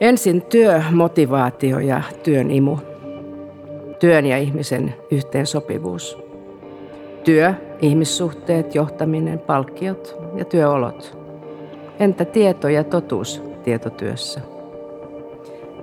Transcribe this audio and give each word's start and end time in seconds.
Ensin 0.00 0.42
työ, 0.42 0.82
motivaatio 0.90 1.78
ja 1.78 2.02
työn 2.22 2.50
imu. 2.50 2.76
Työn 3.98 4.26
ja 4.26 4.38
ihmisen 4.38 4.94
yhteensopivuus. 5.10 6.18
Työ, 7.24 7.54
ihmissuhteet, 7.82 8.74
johtaminen, 8.74 9.38
palkkiot 9.38 10.16
ja 10.34 10.44
työolot. 10.44 11.18
Entä 12.00 12.24
tieto 12.24 12.68
ja 12.68 12.84
totuus 12.84 13.42
tietotyössä? 13.62 14.40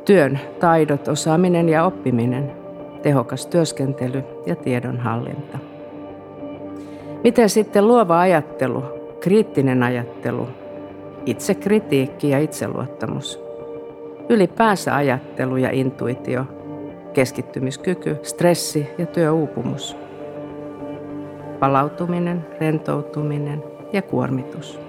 Työn 0.05 0.39
taidot, 0.59 1.07
osaaminen 1.07 1.69
ja 1.69 1.85
oppiminen, 1.85 2.51
tehokas 3.01 3.45
työskentely 3.47 4.23
ja 4.45 4.55
tiedonhallinta. 4.55 5.59
Miten 7.23 7.49
sitten 7.49 7.87
luova 7.87 8.19
ajattelu, 8.19 8.83
kriittinen 9.19 9.83
ajattelu, 9.83 10.47
itsekritiikki 11.25 12.29
ja 12.29 12.39
itseluottamus? 12.39 13.44
Ylipäänsä 14.29 14.95
ajattelu 14.95 15.57
ja 15.57 15.69
intuitio, 15.71 16.45
keskittymiskyky, 17.13 18.17
stressi 18.23 18.87
ja 18.97 19.05
työuupumus. 19.05 19.97
Palautuminen, 21.59 22.45
rentoutuminen 22.59 23.63
ja 23.93 24.01
kuormitus. 24.01 24.79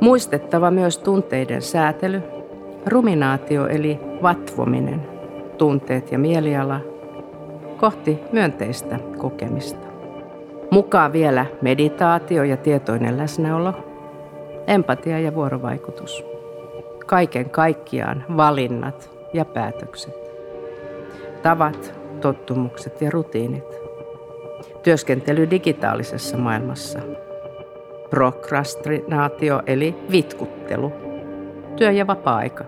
Muistettava 0.00 0.70
myös 0.70 0.98
tunteiden 0.98 1.62
säätely, 1.62 2.22
ruminaatio 2.86 3.66
eli 3.66 4.00
vatvominen, 4.22 5.02
tunteet 5.58 6.12
ja 6.12 6.18
mieliala 6.18 6.80
kohti 7.76 8.18
myönteistä 8.32 8.98
kokemista. 9.18 9.86
Mukaan 10.70 11.12
vielä 11.12 11.46
meditaatio 11.62 12.42
ja 12.44 12.56
tietoinen 12.56 13.18
läsnäolo, 13.18 13.74
empatia 14.66 15.20
ja 15.20 15.34
vuorovaikutus. 15.34 16.37
Kaiken 17.08 17.50
kaikkiaan 17.50 18.24
valinnat 18.36 19.10
ja 19.32 19.44
päätökset. 19.44 20.14
Tavat, 21.42 21.94
tottumukset 22.20 23.00
ja 23.00 23.10
rutiinit. 23.10 23.64
Työskentely 24.82 25.50
digitaalisessa 25.50 26.36
maailmassa. 26.36 26.98
Prokrastinaatio 28.10 29.62
eli 29.66 29.94
vitkuttelu. 30.10 30.92
Työ- 31.76 31.92
ja 31.92 32.06
vapaa-aika. 32.06 32.64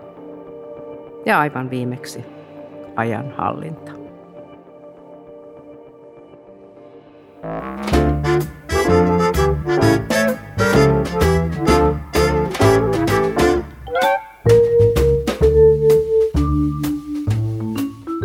Ja 1.25 1.39
aivan 1.39 1.69
viimeksi 1.69 2.25
ajanhallinta. 2.95 4.00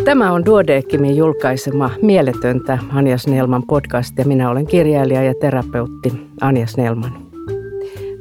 Tämä 0.07 0.33
on 0.33 0.45
Duodeckimin 0.47 1.17
julkaisema 1.17 1.91
Mieletöntä 2.03 2.79
Anja 2.93 3.19
Snellman 3.19 3.63
podcast 3.67 4.19
ja 4.19 4.25
minä 4.25 4.51
olen 4.51 4.67
kirjailija 4.67 5.23
ja 5.23 5.35
terapeutti 5.41 6.13
Anja 6.41 6.67
Snellman. 6.67 7.13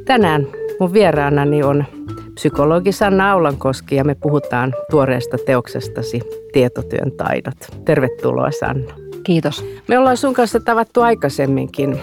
Tänään 0.06 0.48
mun 0.80 0.94
vieraanani 0.94 1.64
on 1.64 1.86
psykologi 2.34 2.92
Sanna 2.92 3.32
Aulankoski 3.32 3.96
ja 3.96 4.04
me 4.04 4.16
puhutaan 4.16 4.74
tuoreesta 4.92 5.38
teoksestasi 5.46 6.22
Tietotyön 6.54 7.12
taidot. 7.12 7.58
Tervetuloa 7.86 8.52
Sanna. 8.52 8.96
Kiitos. 9.24 9.66
Me 9.88 9.98
ollaan 9.98 10.18
sun 10.18 10.34
kanssa 10.34 10.60
tavattu 10.60 11.02
aikaisemminkin 11.02 12.00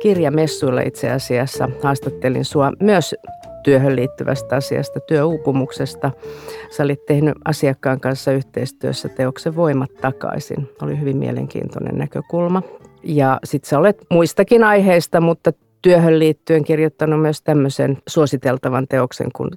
kirjamessuilla 0.00 0.80
itse 0.80 1.10
asiassa. 1.10 1.68
Haastattelin 1.82 2.44
sua 2.44 2.72
myös 2.80 3.14
työhön 3.62 3.96
liittyvästä 3.96 4.56
asiasta, 4.56 5.00
työuupumuksesta. 5.00 6.10
Sä 6.70 6.82
olit 6.82 7.06
tehnyt 7.06 7.34
asiakkaan 7.44 8.00
kanssa 8.00 8.32
yhteistyössä 8.32 9.08
teoksen 9.08 9.56
Voimat 9.56 9.90
takaisin. 10.00 10.70
Oli 10.82 11.00
hyvin 11.00 11.16
mielenkiintoinen 11.16 11.98
näkökulma. 11.98 12.62
Ja 13.02 13.38
sit 13.44 13.64
sä 13.64 13.78
olet 13.78 14.06
muistakin 14.10 14.64
aiheista, 14.64 15.20
mutta 15.20 15.52
työhön 15.82 16.18
liittyen 16.18 16.64
kirjoittanut 16.64 17.22
myös 17.22 17.42
tämmöisen 17.42 17.98
suositeltavan 18.08 18.88
teoksen 18.88 19.28
kuin 19.36 19.50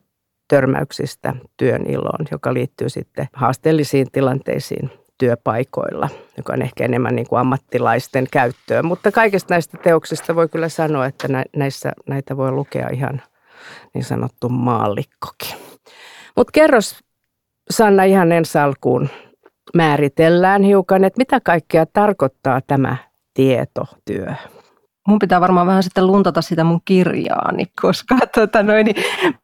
Törmäyksistä 0.48 1.36
työn 1.58 1.86
iloon, 1.88 2.26
joka 2.32 2.54
liittyy 2.54 2.90
sitten 2.90 3.28
haasteellisiin 3.34 4.08
tilanteisiin 4.12 4.90
työpaikoilla, 5.18 6.10
joka 6.38 6.54
on 6.54 6.62
ehkä 6.62 6.86
enemmän 6.86 7.16
niin 7.16 7.28
kuin 7.28 7.40
ammattilaisten 7.40 8.28
käyttöön. 8.32 8.86
Mutta 8.86 9.12
kaikista 9.12 9.54
näistä 9.54 9.78
teoksista 9.78 10.36
voi 10.36 10.50
kyllä 10.50 10.70
sanoa, 10.70 11.06
että 11.06 11.28
näissä, 11.56 11.92
näitä 12.08 12.38
voi 12.38 12.52
lukea 12.52 12.90
ihan 12.94 13.22
niin 13.94 14.04
sanottu 14.04 14.50
maallikkokin. 14.50 15.56
Mutta 16.38 16.52
kerros 16.52 17.00
Sanna 17.70 18.04
ihan 18.04 18.32
ensi 18.32 18.58
alkuun 18.58 19.10
määritellään 19.74 20.64
hiukan, 20.64 21.04
että 21.04 21.18
mitä 21.18 21.40
kaikkea 21.40 21.86
tarkoittaa 21.86 22.62
tämä 22.62 22.98
tietotyö? 23.34 24.34
Mun 25.08 25.20
pitää 25.20 25.42
varmaan 25.42 25.68
vähän 25.68 25.84
sitten 25.84 26.08
luntata 26.08 26.42
sitä 26.42 26.64
mun 26.64 26.82
kirjaani, 26.86 27.66
koska 27.82 28.16
tota 28.36 28.64
noin, 28.64 28.86
niin 28.86 28.96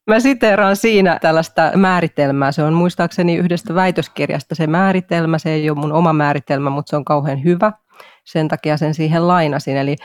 mä 0.08 0.20
siteeraan 0.20 0.76
siinä 0.76 1.18
tällaista 1.22 1.72
määritelmää. 1.76 2.52
Se 2.52 2.64
on 2.64 2.74
muistaakseni 2.74 3.36
yhdestä 3.36 3.76
väitöskirjasta 3.76 4.56
se 4.56 4.68
määritelmä. 4.68 5.38
Se 5.38 5.50
ei 5.50 5.70
ole 5.70 5.80
mun 5.80 5.94
oma 5.94 6.14
määritelmä, 6.14 6.70
mutta 6.70 6.90
se 6.90 6.96
on 6.96 7.06
kauhean 7.06 7.44
hyvä. 7.44 7.72
Sen 8.24 8.48
takia 8.48 8.78
sen 8.78 8.94
siihen 8.94 9.28
lainasin. 9.28 9.78
Eli 9.78 9.96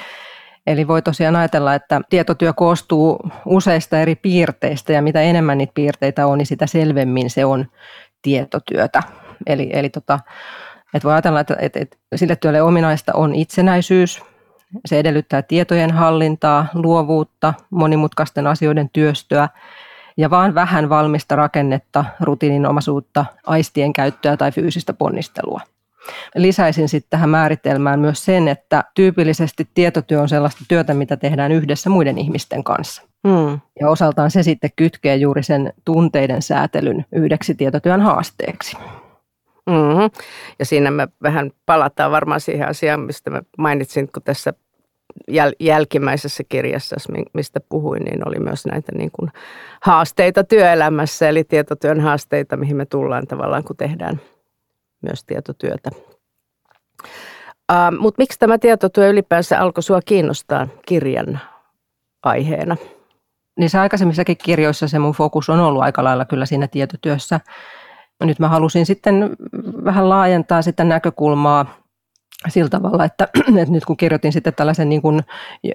Eli 0.66 0.88
voi 0.88 1.02
tosiaan 1.02 1.36
ajatella, 1.36 1.74
että 1.74 2.00
tietotyö 2.10 2.52
koostuu 2.52 3.18
useista 3.44 3.98
eri 3.98 4.14
piirteistä 4.14 4.92
ja 4.92 5.02
mitä 5.02 5.20
enemmän 5.20 5.58
niitä 5.58 5.72
piirteitä 5.74 6.26
on, 6.26 6.38
niin 6.38 6.46
sitä 6.46 6.66
selvemmin 6.66 7.30
se 7.30 7.44
on 7.44 7.66
tietotyötä. 8.22 9.02
Eli, 9.46 9.70
eli 9.72 9.88
tota, 9.88 10.20
että 10.94 11.04
voi 11.04 11.12
ajatella, 11.12 11.40
että, 11.40 11.56
että, 11.58 11.80
että 11.80 11.96
sille 12.14 12.36
työlle 12.36 12.62
ominaista 12.62 13.12
on 13.14 13.34
itsenäisyys, 13.34 14.22
se 14.84 14.98
edellyttää 14.98 15.42
tietojen 15.42 15.90
hallintaa, 15.90 16.66
luovuutta, 16.74 17.54
monimutkaisten 17.70 18.46
asioiden 18.46 18.90
työstöä 18.92 19.48
ja 20.16 20.30
vaan 20.30 20.54
vähän 20.54 20.88
valmista 20.88 21.36
rakennetta, 21.36 22.04
rutiininomaisuutta, 22.20 23.24
aistien 23.46 23.92
käyttöä 23.92 24.36
tai 24.36 24.52
fyysistä 24.52 24.92
ponnistelua. 24.92 25.60
Lisäisin 26.34 26.88
sitten 26.88 27.10
tähän 27.10 27.30
määritelmään 27.30 28.00
myös 28.00 28.24
sen, 28.24 28.48
että 28.48 28.84
tyypillisesti 28.94 29.68
tietotyö 29.74 30.20
on 30.20 30.28
sellaista 30.28 30.64
työtä, 30.68 30.94
mitä 30.94 31.16
tehdään 31.16 31.52
yhdessä 31.52 31.90
muiden 31.90 32.18
ihmisten 32.18 32.64
kanssa. 32.64 33.02
Hmm. 33.28 33.60
Ja 33.80 33.90
osaltaan 33.90 34.30
se 34.30 34.42
sitten 34.42 34.70
kytkee 34.76 35.16
juuri 35.16 35.42
sen 35.42 35.72
tunteiden 35.84 36.42
säätelyn 36.42 37.04
yhdeksi 37.12 37.54
tietotyön 37.54 38.00
haasteeksi. 38.00 38.76
Mm-hmm. 39.70 40.10
Ja 40.58 40.64
siinä 40.64 40.90
me 40.90 41.08
vähän 41.22 41.50
palataan 41.66 42.10
varmaan 42.10 42.40
siihen 42.40 42.68
asiaan, 42.68 43.00
mistä 43.00 43.30
mä 43.30 43.42
mainitsin, 43.58 44.08
kun 44.12 44.22
tässä 44.22 44.52
jäl- 45.30 45.56
jälkimmäisessä 45.60 46.44
kirjassa, 46.48 46.96
mistä 47.34 47.60
puhuin, 47.68 48.02
niin 48.04 48.28
oli 48.28 48.38
myös 48.38 48.66
näitä 48.66 48.92
niin 48.92 49.10
kuin 49.10 49.30
haasteita 49.82 50.44
työelämässä, 50.44 51.28
eli 51.28 51.44
tietotyön 51.44 52.00
haasteita, 52.00 52.56
mihin 52.56 52.76
me 52.76 52.86
tullaan 52.86 53.26
tavallaan, 53.26 53.64
kun 53.64 53.76
tehdään 53.76 54.20
myös 55.02 55.24
tietotyötä. 55.24 55.90
Uh, 57.72 57.98
Mutta 57.98 58.22
miksi 58.22 58.38
tämä 58.38 58.58
tietotyö 58.58 59.08
ylipäänsä 59.08 59.60
alkoi 59.60 59.82
sinua 59.82 60.00
kiinnostaa 60.04 60.68
kirjan 60.86 61.40
aiheena? 62.22 62.76
Niissä 63.58 63.80
aikaisemmissakin 63.80 64.36
kirjoissa 64.36 64.88
se 64.88 64.98
mun 64.98 65.14
fokus 65.14 65.50
on 65.50 65.60
ollut 65.60 65.82
aika 65.82 66.04
lailla 66.04 66.24
kyllä 66.24 66.46
siinä 66.46 66.68
tietotyössä. 66.68 67.40
Nyt 68.24 68.38
mä 68.38 68.48
halusin 68.48 68.86
sitten 68.86 69.36
vähän 69.84 70.08
laajentaa 70.08 70.62
sitä 70.62 70.84
näkökulmaa 70.84 71.66
sillä 72.48 72.68
tavalla, 72.68 73.04
että, 73.04 73.28
että 73.62 73.72
nyt 73.72 73.84
kun 73.84 73.96
kirjoitin 73.96 74.32
sitten 74.32 74.54
tällaisen 74.54 74.88
niin 74.88 75.02
kuin 75.02 75.20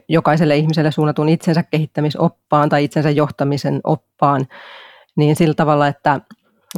jokaiselle 0.09 0.55
ihmiselle 0.55 0.91
suunnatun 0.91 1.29
itsensä 1.29 1.63
kehittämisoppaan 1.63 2.69
tai 2.69 2.83
itsensä 2.83 3.09
johtamisen 3.09 3.81
oppaan, 3.83 4.47
niin 5.15 5.35
sillä 5.35 5.53
tavalla, 5.53 5.87
että 5.87 6.19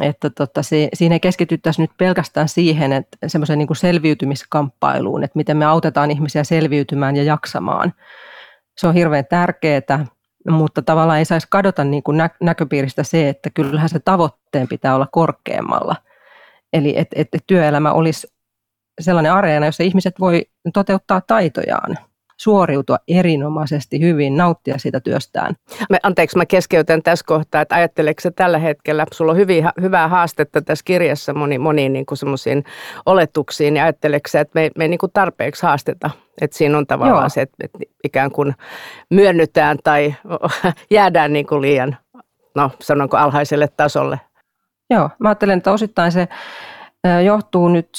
että 0.02 0.30
tota, 0.30 0.64
se, 0.64 0.90
siinä 0.94 1.16
ei 1.16 1.20
keskityttäisi 1.20 1.82
nyt 1.82 1.92
pelkästään 1.98 2.50
siihen, 2.50 2.94
että 2.94 3.18
semmoisen 3.28 3.60
niin 3.60 3.76
selviytymiskamppailuun, 3.76 5.24
että 5.24 5.38
miten 5.38 5.58
me 5.58 5.66
autetaan 5.66 6.12
ihmisiä 6.12 6.44
selviytymään 6.44 7.16
ja 7.16 7.24
jaksamaan. 7.24 7.94
Se 8.78 8.88
on 8.88 8.94
hirveän 8.94 9.26
tärkeää, 9.26 10.06
mutta 10.50 10.82
tavallaan 10.82 11.20
ei 11.20 11.26
saisi 11.26 11.48
kadota 11.50 11.84
niin 11.84 12.04
kuin 12.04 12.18
nä- 12.18 12.30
näköpiiristä 12.42 13.04
se, 13.04 13.30
että 13.30 13.50
kyllähän 13.50 13.90
se 13.90 14.00
tavoitteen 14.00 14.68
pitää 14.68 14.96
olla 14.96 15.08
korkeammalla. 15.12 15.96
Eli 16.74 16.94
että 16.98 17.16
et, 17.20 17.28
et 17.34 17.44
työelämä 17.48 17.92
olisi 17.92 18.28
sellainen 19.02 19.34
areena, 19.34 19.66
jossa 19.66 19.84
ihmiset 19.84 20.20
voi 20.20 20.46
toteuttaa 20.74 21.22
taitojaan– 21.22 21.98
suoriutua 22.44 22.98
erinomaisesti 23.08 24.00
hyvin, 24.00 24.38
nauttia 24.38 24.78
siitä 24.78 25.00
työstään. 25.00 25.56
Me, 25.90 25.98
anteeksi, 26.04 26.38
mä 26.38 26.46
keskeytän 26.46 27.04
tässä 27.04 27.26
kohtaa, 27.28 27.62
että 27.62 27.76
ajatteleeko 27.76 28.22
tällä 28.36 28.58
hetkellä, 28.58 29.06
sulla 29.14 29.32
on 29.32 29.38
hyvin, 29.38 29.70
hyvää 29.82 30.08
haastetta 30.08 30.62
tässä 30.62 30.84
kirjassa 30.86 31.34
moni, 31.34 31.58
moniin 31.58 31.94
niin 31.94 32.06
semmoisiin 32.14 32.64
oletuksiin, 33.06 33.76
ja 33.76 33.84
ajatteleeko 33.84 34.30
että 34.34 34.60
me, 34.60 34.72
me 34.78 34.84
ei 34.84 34.88
niin 34.88 34.98
kuin 34.98 35.12
tarpeeksi 35.14 35.64
haasteta, 35.64 36.10
että 36.42 36.58
siinä 36.58 36.78
on 36.78 36.88
tavallaan 36.88 37.24
Joo. 37.24 37.30
se, 37.30 37.42
että, 37.42 37.56
että 37.64 37.80
ikään 38.04 38.32
kuin 38.32 38.56
myönnytään 39.10 39.78
tai 39.84 40.16
jäädään 40.92 41.34
niin 41.34 41.48
kuin 41.48 41.62
liian 41.62 41.98
no 42.56 42.72
sanonko 42.82 43.18
alhaiselle 43.18 43.68
tasolle? 43.78 44.20
Joo, 44.90 45.10
mä 45.20 45.30
ajattelen, 45.30 45.58
että 45.58 45.72
osittain 45.72 46.12
se 46.12 46.28
johtuu 47.26 47.68
nyt 47.68 47.90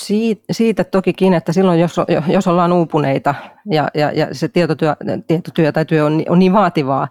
siitä, 0.50 0.84
tokikin, 0.84 1.34
että 1.34 1.52
silloin 1.52 1.80
jos, 1.80 1.96
jos 2.26 2.46
ollaan 2.46 2.72
uupuneita 2.72 3.34
ja, 3.70 3.88
ja, 3.94 4.12
ja 4.12 4.28
se 4.32 4.48
tietotyö, 4.48 4.96
tietotyö 5.26 5.72
tai 5.72 5.84
työ 5.84 6.04
on, 6.04 6.22
on 6.28 6.38
niin 6.38 6.52
vaativaa, 6.52 7.08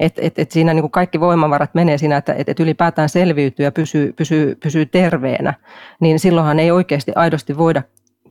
että 0.00 0.22
et, 0.24 0.38
et 0.38 0.50
siinä 0.50 0.74
niin 0.74 0.82
kuin 0.82 0.90
kaikki 0.90 1.20
voimavarat 1.20 1.74
menee 1.74 1.98
siinä, 1.98 2.16
että 2.16 2.34
et, 2.34 2.48
et 2.48 2.60
ylipäätään 2.60 3.08
selviytyy 3.08 3.64
ja 3.64 3.72
pysyy, 3.72 4.12
pysyy, 4.12 4.54
pysyy 4.54 4.86
terveenä, 4.86 5.54
niin 6.00 6.18
silloinhan 6.18 6.58
ei 6.58 6.70
oikeasti 6.70 7.12
aidosti 7.14 7.58
voida 7.58 7.82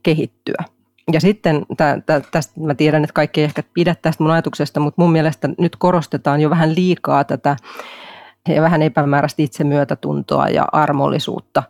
kehittyä. 0.02 0.64
Ja 1.12 1.20
sitten 1.20 1.66
tä, 1.76 2.00
tä, 2.06 2.20
tästä 2.30 2.60
mä 2.60 2.74
tiedän, 2.74 3.04
että 3.04 3.14
kaikki 3.14 3.40
ei 3.40 3.44
ehkä 3.44 3.62
pidä 3.74 3.94
tästä 4.02 4.22
mun 4.22 4.30
ajatuksesta, 4.30 4.80
mutta 4.80 5.02
mun 5.02 5.12
mielestä 5.12 5.48
nyt 5.58 5.76
korostetaan 5.76 6.40
jo 6.40 6.50
vähän 6.50 6.74
liikaa 6.74 7.24
tätä 7.24 7.56
ja 8.48 8.62
vähän 8.62 8.82
epämääräistä 8.82 9.42
itsemyötätuntoa 9.42 10.48
ja 10.48 10.64
armollisuutta. 10.72 11.62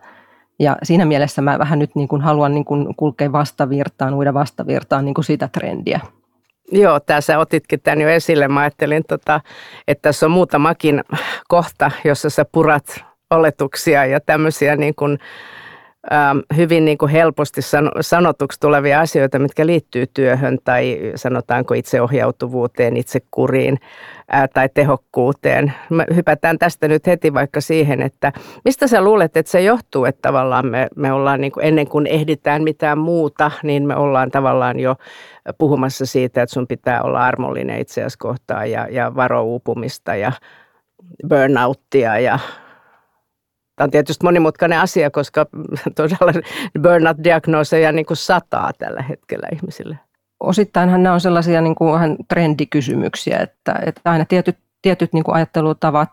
Ja 0.58 0.76
siinä 0.82 1.04
mielessä 1.04 1.42
mä 1.42 1.58
vähän 1.58 1.78
nyt 1.78 1.94
niin 1.94 2.08
kuin 2.08 2.22
haluan 2.22 2.54
niin 2.54 2.64
kuin 2.64 2.94
kulkea 2.96 3.32
vastavirtaan, 3.32 4.14
uida 4.14 4.34
vastavirtaan 4.34 5.04
niin 5.04 5.14
kuin 5.14 5.24
sitä 5.24 5.48
trendiä. 5.48 6.00
Joo, 6.72 7.00
tässä 7.00 7.38
otitkin 7.38 7.80
tämän 7.80 8.00
jo 8.00 8.08
esille. 8.08 8.48
Mä 8.48 8.60
ajattelin, 8.60 9.02
tota, 9.08 9.40
että 9.88 10.02
tässä 10.02 10.26
on 10.26 10.32
muutamakin 10.32 11.04
kohta, 11.48 11.90
jossa 12.04 12.30
sä 12.30 12.44
purat 12.52 13.04
oletuksia 13.30 14.06
ja 14.06 14.20
tämmöisiä 14.20 14.76
niin 14.76 14.94
kuin 14.94 15.18
hyvin 16.56 16.84
niin 16.84 16.98
kuin 16.98 17.10
helposti 17.10 17.60
sanotuksi 18.00 18.60
tulevia 18.60 19.00
asioita, 19.00 19.38
mitkä 19.38 19.66
liittyy 19.66 20.06
työhön 20.14 20.58
tai 20.64 20.98
sanotaanko 21.14 21.74
itseohjautuvuuteen, 21.74 22.96
itsekuriin 22.96 23.78
tai 24.54 24.68
tehokkuuteen. 24.74 25.72
Me 25.90 26.06
hypätään 26.14 26.58
tästä 26.58 26.88
nyt 26.88 27.06
heti 27.06 27.34
vaikka 27.34 27.60
siihen, 27.60 28.02
että 28.02 28.32
mistä 28.64 28.86
sä 28.86 29.00
luulet, 29.00 29.36
että 29.36 29.52
se 29.52 29.62
johtuu, 29.62 30.04
että 30.04 30.22
tavallaan 30.22 30.66
me, 30.66 30.88
me 30.96 31.12
ollaan 31.12 31.40
niin 31.40 31.52
kuin 31.52 31.66
ennen 31.66 31.88
kuin 31.88 32.06
ehditään 32.06 32.62
mitään 32.62 32.98
muuta, 32.98 33.50
niin 33.62 33.86
me 33.86 33.96
ollaan 33.96 34.30
tavallaan 34.30 34.80
jo 34.80 34.96
puhumassa 35.58 36.06
siitä, 36.06 36.42
että 36.42 36.54
sun 36.54 36.66
pitää 36.66 37.02
olla 37.02 37.24
armollinen 37.24 37.80
itseäsi 37.80 38.18
kohtaan 38.18 38.70
ja, 38.70 38.86
ja 38.90 39.14
varo 39.14 39.42
uupumista 39.42 40.14
ja 40.14 40.32
burnouttia 41.28 42.18
ja 42.18 42.38
Tämä 43.76 43.84
on 43.84 43.90
tietysti 43.90 44.24
monimutkainen 44.24 44.80
asia, 44.80 45.10
koska 45.10 45.46
todella 45.96 46.32
burnout-diagnooseja 46.82 47.92
niin 47.92 48.06
kuin 48.06 48.16
sataa 48.16 48.72
tällä 48.78 49.02
hetkellä 49.02 49.48
ihmisille. 49.52 49.98
Osittainhan 50.40 51.02
nämä 51.02 51.14
on 51.14 51.20
sellaisia 51.20 51.60
niin 51.60 51.74
kuin 51.74 51.92
vähän 51.92 52.16
trendikysymyksiä, 52.28 53.38
että, 53.38 53.74
että 53.86 54.00
aina 54.04 54.24
tietyt, 54.24 54.58
tietyt 54.82 55.12
niin 55.12 55.24
kuin 55.24 55.34
ajattelutavat, 55.34 56.10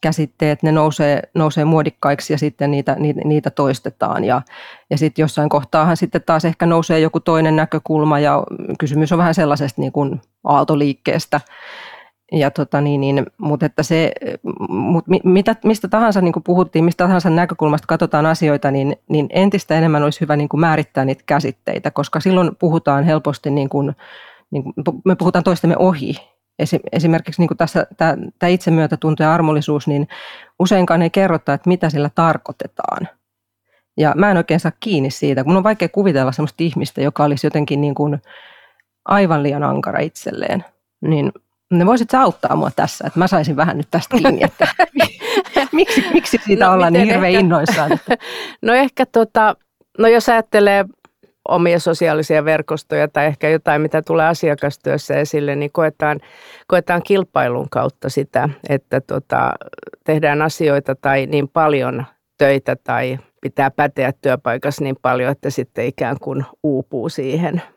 käsitteet, 0.00 0.62
ne 0.62 0.72
nousee, 0.72 1.22
nousee 1.34 1.64
muodikkaiksi 1.64 2.32
ja 2.32 2.38
sitten 2.38 2.70
niitä, 2.70 2.94
niitä, 2.98 3.20
niitä 3.24 3.50
toistetaan. 3.50 4.24
Ja, 4.24 4.42
ja 4.90 4.98
sitten 4.98 5.22
jossain 5.22 5.48
kohtaahan 5.48 5.96
sitten 5.96 6.22
taas 6.26 6.44
ehkä 6.44 6.66
nousee 6.66 7.00
joku 7.00 7.20
toinen 7.20 7.56
näkökulma 7.56 8.18
ja 8.18 8.42
kysymys 8.78 9.12
on 9.12 9.18
vähän 9.18 9.34
sellaisesta 9.34 9.80
niin 9.80 9.92
kuin 9.92 10.20
aaltoliikkeestä, 10.44 11.40
ja 12.32 12.50
tota 12.50 12.80
niin, 12.80 13.00
niin, 13.00 13.26
mutta 13.38 13.66
että 13.66 13.82
se, 13.82 14.12
mut 14.68 15.04
mitä, 15.24 15.56
mistä 15.64 15.88
tahansa 15.88 16.20
niin 16.20 16.32
puhuttiin, 16.44 16.84
mistä 16.84 17.04
tahansa 17.04 17.30
näkökulmasta 17.30 17.86
katsotaan 17.86 18.26
asioita, 18.26 18.70
niin, 18.70 18.96
niin 19.08 19.26
entistä 19.30 19.74
enemmän 19.74 20.02
olisi 20.02 20.20
hyvä 20.20 20.36
niin 20.36 20.48
kuin 20.48 20.60
määrittää 20.60 21.04
niitä 21.04 21.22
käsitteitä, 21.26 21.90
koska 21.90 22.20
silloin 22.20 22.56
puhutaan 22.56 23.04
helposti, 23.04 23.50
niin 23.50 23.68
kuin, 23.68 23.96
niin 24.50 24.62
kuin, 24.62 24.74
me 25.04 25.16
puhutaan 25.16 25.44
toistemme 25.44 25.76
ohi. 25.78 26.14
Esimerkiksi 26.92 27.42
niin 27.42 27.48
kuin 27.48 27.58
tässä 27.58 27.86
tämä, 27.96 28.16
tämä 28.38 28.50
itsemyötätunto 28.50 29.22
ja 29.22 29.34
armollisuus, 29.34 29.88
niin 29.88 30.08
useinkaan 30.58 31.02
ei 31.02 31.10
kerrota, 31.10 31.54
että 31.54 31.68
mitä 31.68 31.90
sillä 31.90 32.10
tarkoitetaan. 32.14 33.08
Ja 33.96 34.12
mä 34.16 34.30
en 34.30 34.36
oikein 34.36 34.60
saa 34.60 34.72
kiinni 34.80 35.10
siitä, 35.10 35.44
kun 35.44 35.56
on 35.56 35.64
vaikea 35.64 35.88
kuvitella 35.88 36.32
sellaista 36.32 36.64
ihmistä, 36.64 37.00
joka 37.00 37.24
olisi 37.24 37.46
jotenkin 37.46 37.80
niin 37.80 37.94
kuin 37.94 38.22
aivan 39.04 39.42
liian 39.42 39.62
ankara 39.62 39.98
itselleen. 39.98 40.64
Niin 41.00 41.32
ne 41.70 41.86
voisit 41.86 42.14
auttaa 42.14 42.56
mua 42.56 42.70
tässä, 42.76 43.04
että 43.06 43.18
mä 43.18 43.26
saisin 43.26 43.56
vähän 43.56 43.76
nyt 43.76 43.88
tästä 43.90 44.16
kiinni, 44.16 44.44
että 44.44 44.68
miksi, 45.72 46.04
miksi 46.12 46.38
siitä 46.44 46.66
no, 46.66 46.72
ollaan 46.72 46.92
niin 46.92 47.04
hirveän 47.04 47.24
ehkä, 47.24 47.40
innoissaan? 47.40 47.92
Että... 47.92 48.16
No 48.62 48.74
ehkä 48.74 49.06
tota, 49.06 49.56
no 49.98 50.08
jos 50.08 50.28
ajattelee 50.28 50.84
omia 51.48 51.78
sosiaalisia 51.78 52.44
verkostoja 52.44 53.08
tai 53.08 53.26
ehkä 53.26 53.48
jotain, 53.48 53.82
mitä 53.82 54.02
tulee 54.02 54.26
asiakastyössä 54.26 55.14
esille, 55.14 55.56
niin 55.56 55.72
koetaan, 55.72 56.20
koetaan 56.66 57.02
kilpailun 57.02 57.70
kautta 57.70 58.08
sitä, 58.08 58.48
että 58.68 59.00
tota, 59.00 59.52
tehdään 60.04 60.42
asioita 60.42 60.94
tai 60.94 61.26
niin 61.26 61.48
paljon 61.48 62.04
töitä 62.38 62.76
tai 62.84 63.18
pitää 63.40 63.70
päteä 63.70 64.12
työpaikassa 64.22 64.84
niin 64.84 64.96
paljon, 65.02 65.32
että 65.32 65.50
sitten 65.50 65.86
ikään 65.86 66.16
kuin 66.20 66.44
uupuu 66.62 67.08
siihen– 67.08 67.62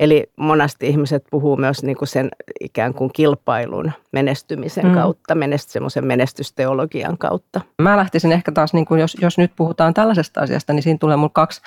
Eli 0.00 0.30
monasti 0.36 0.88
ihmiset 0.88 1.24
puhuu 1.30 1.56
myös 1.56 1.82
niin 1.82 1.96
kuin 1.96 2.08
sen 2.08 2.28
ikään 2.60 2.94
kuin 2.94 3.10
kilpailun 3.12 3.92
menestymisen 4.12 4.86
mm. 4.86 4.94
kautta, 4.94 5.34
menest, 5.34 5.70
semmoisen 5.70 6.06
menestysteologian 6.06 7.18
kautta. 7.18 7.60
Mä 7.82 7.96
lähtisin 7.96 8.32
ehkä 8.32 8.52
taas, 8.52 8.72
niin 8.74 8.86
kuin 8.86 9.00
jos, 9.00 9.16
jos 9.20 9.38
nyt 9.38 9.52
puhutaan 9.56 9.94
tällaisesta 9.94 10.40
asiasta, 10.40 10.72
niin 10.72 10.82
siinä 10.82 10.98
tulee 10.98 11.16
mulle 11.16 11.30
kaksi, 11.34 11.60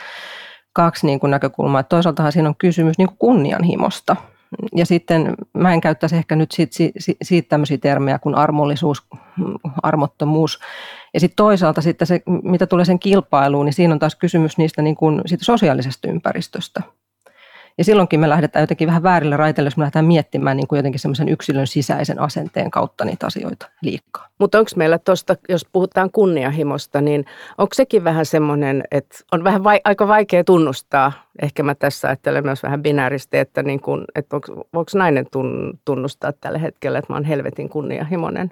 kaksi 0.74 1.06
niin 1.06 1.20
kuin 1.20 1.32
näkökulmaa. 1.32 1.84
Toisaaltahan 1.84 2.32
siinä 2.32 2.50
on 2.50 2.56
kysymys 2.56 2.98
niin 2.98 3.08
kuin 3.08 3.18
kunnianhimosta. 3.18 4.16
Ja 4.76 4.86
sitten 4.86 5.36
mä 5.54 5.74
en 5.74 5.82
käyttäisi 5.82 6.16
ehkä 6.16 6.36
nyt 6.36 6.52
siitä, 6.52 6.76
siitä, 6.76 7.20
siitä 7.22 7.50
tämmöisiä 7.50 7.78
termejä 7.78 8.20
kuin 8.20 8.36
armollisuus, 8.36 9.08
armottomuus. 9.84 10.60
Ja 11.14 11.20
sitten 11.20 11.36
toisaalta 11.36 11.82
sitten 11.82 12.08
se, 12.08 12.22
mitä 12.44 12.68
tulee 12.68 12.86
sen 12.86 13.00
kilpailuun, 13.00 13.66
niin 13.66 13.74
siinä 13.74 13.94
on 13.94 14.00
taas 14.00 14.16
kysymys 14.16 14.58
niistä 14.58 14.82
niin 14.82 14.96
kuin 14.96 15.22
siitä 15.26 15.46
sosiaalisesta 15.46 16.08
ympäristöstä. 16.08 16.82
Ja 17.80 17.86
silloinkin 17.86 18.20
me 18.20 18.30
lähdetään 18.30 18.64
jotenkin 18.64 18.88
vähän 18.88 19.04
väärillä 19.04 19.38
raiteilla, 19.38 19.68
jos 19.68 19.78
me 19.78 19.82
lähdetään 19.82 20.06
miettimään 20.06 20.58
niin 20.58 20.68
kuin 20.68 20.78
jotenkin 20.78 21.00
semmoisen 21.00 21.30
yksilön 21.30 21.68
sisäisen 21.68 22.20
asenteen 22.20 22.72
kautta 22.72 23.06
niitä 23.06 23.26
asioita 23.26 23.70
liikaa. 23.82 24.28
Mutta 24.40 24.60
onko 24.60 24.72
meillä 24.76 24.98
tuosta, 24.98 25.36
jos 25.50 25.66
puhutaan 25.72 26.12
kunnianhimosta, 26.12 27.02
niin 27.02 27.26
onko 27.58 27.74
sekin 27.74 28.04
vähän 28.04 28.26
semmoinen, 28.26 28.84
että 28.92 29.18
on 29.32 29.44
vähän 29.44 29.64
vai, 29.64 29.82
aika 29.84 30.08
vaikea 30.08 30.44
tunnustaa, 30.44 31.12
ehkä 31.42 31.64
mä 31.64 31.76
tässä 31.76 32.08
ajattelen 32.08 32.46
myös 32.46 32.64
vähän 32.64 32.84
binäärisesti, 32.84 33.38
että, 33.38 33.64
niin 33.64 33.80
kun, 33.80 34.06
että 34.16 34.36
onko, 34.36 34.48
onko 34.74 34.92
nainen 34.96 35.26
tunnustaa 35.86 36.34
tällä 36.34 36.58
hetkellä, 36.58 37.00
että 37.00 37.14
mä 37.14 37.18
oon 37.18 37.26
helvetin 37.26 37.70
kunnianhimoinen. 37.70 38.52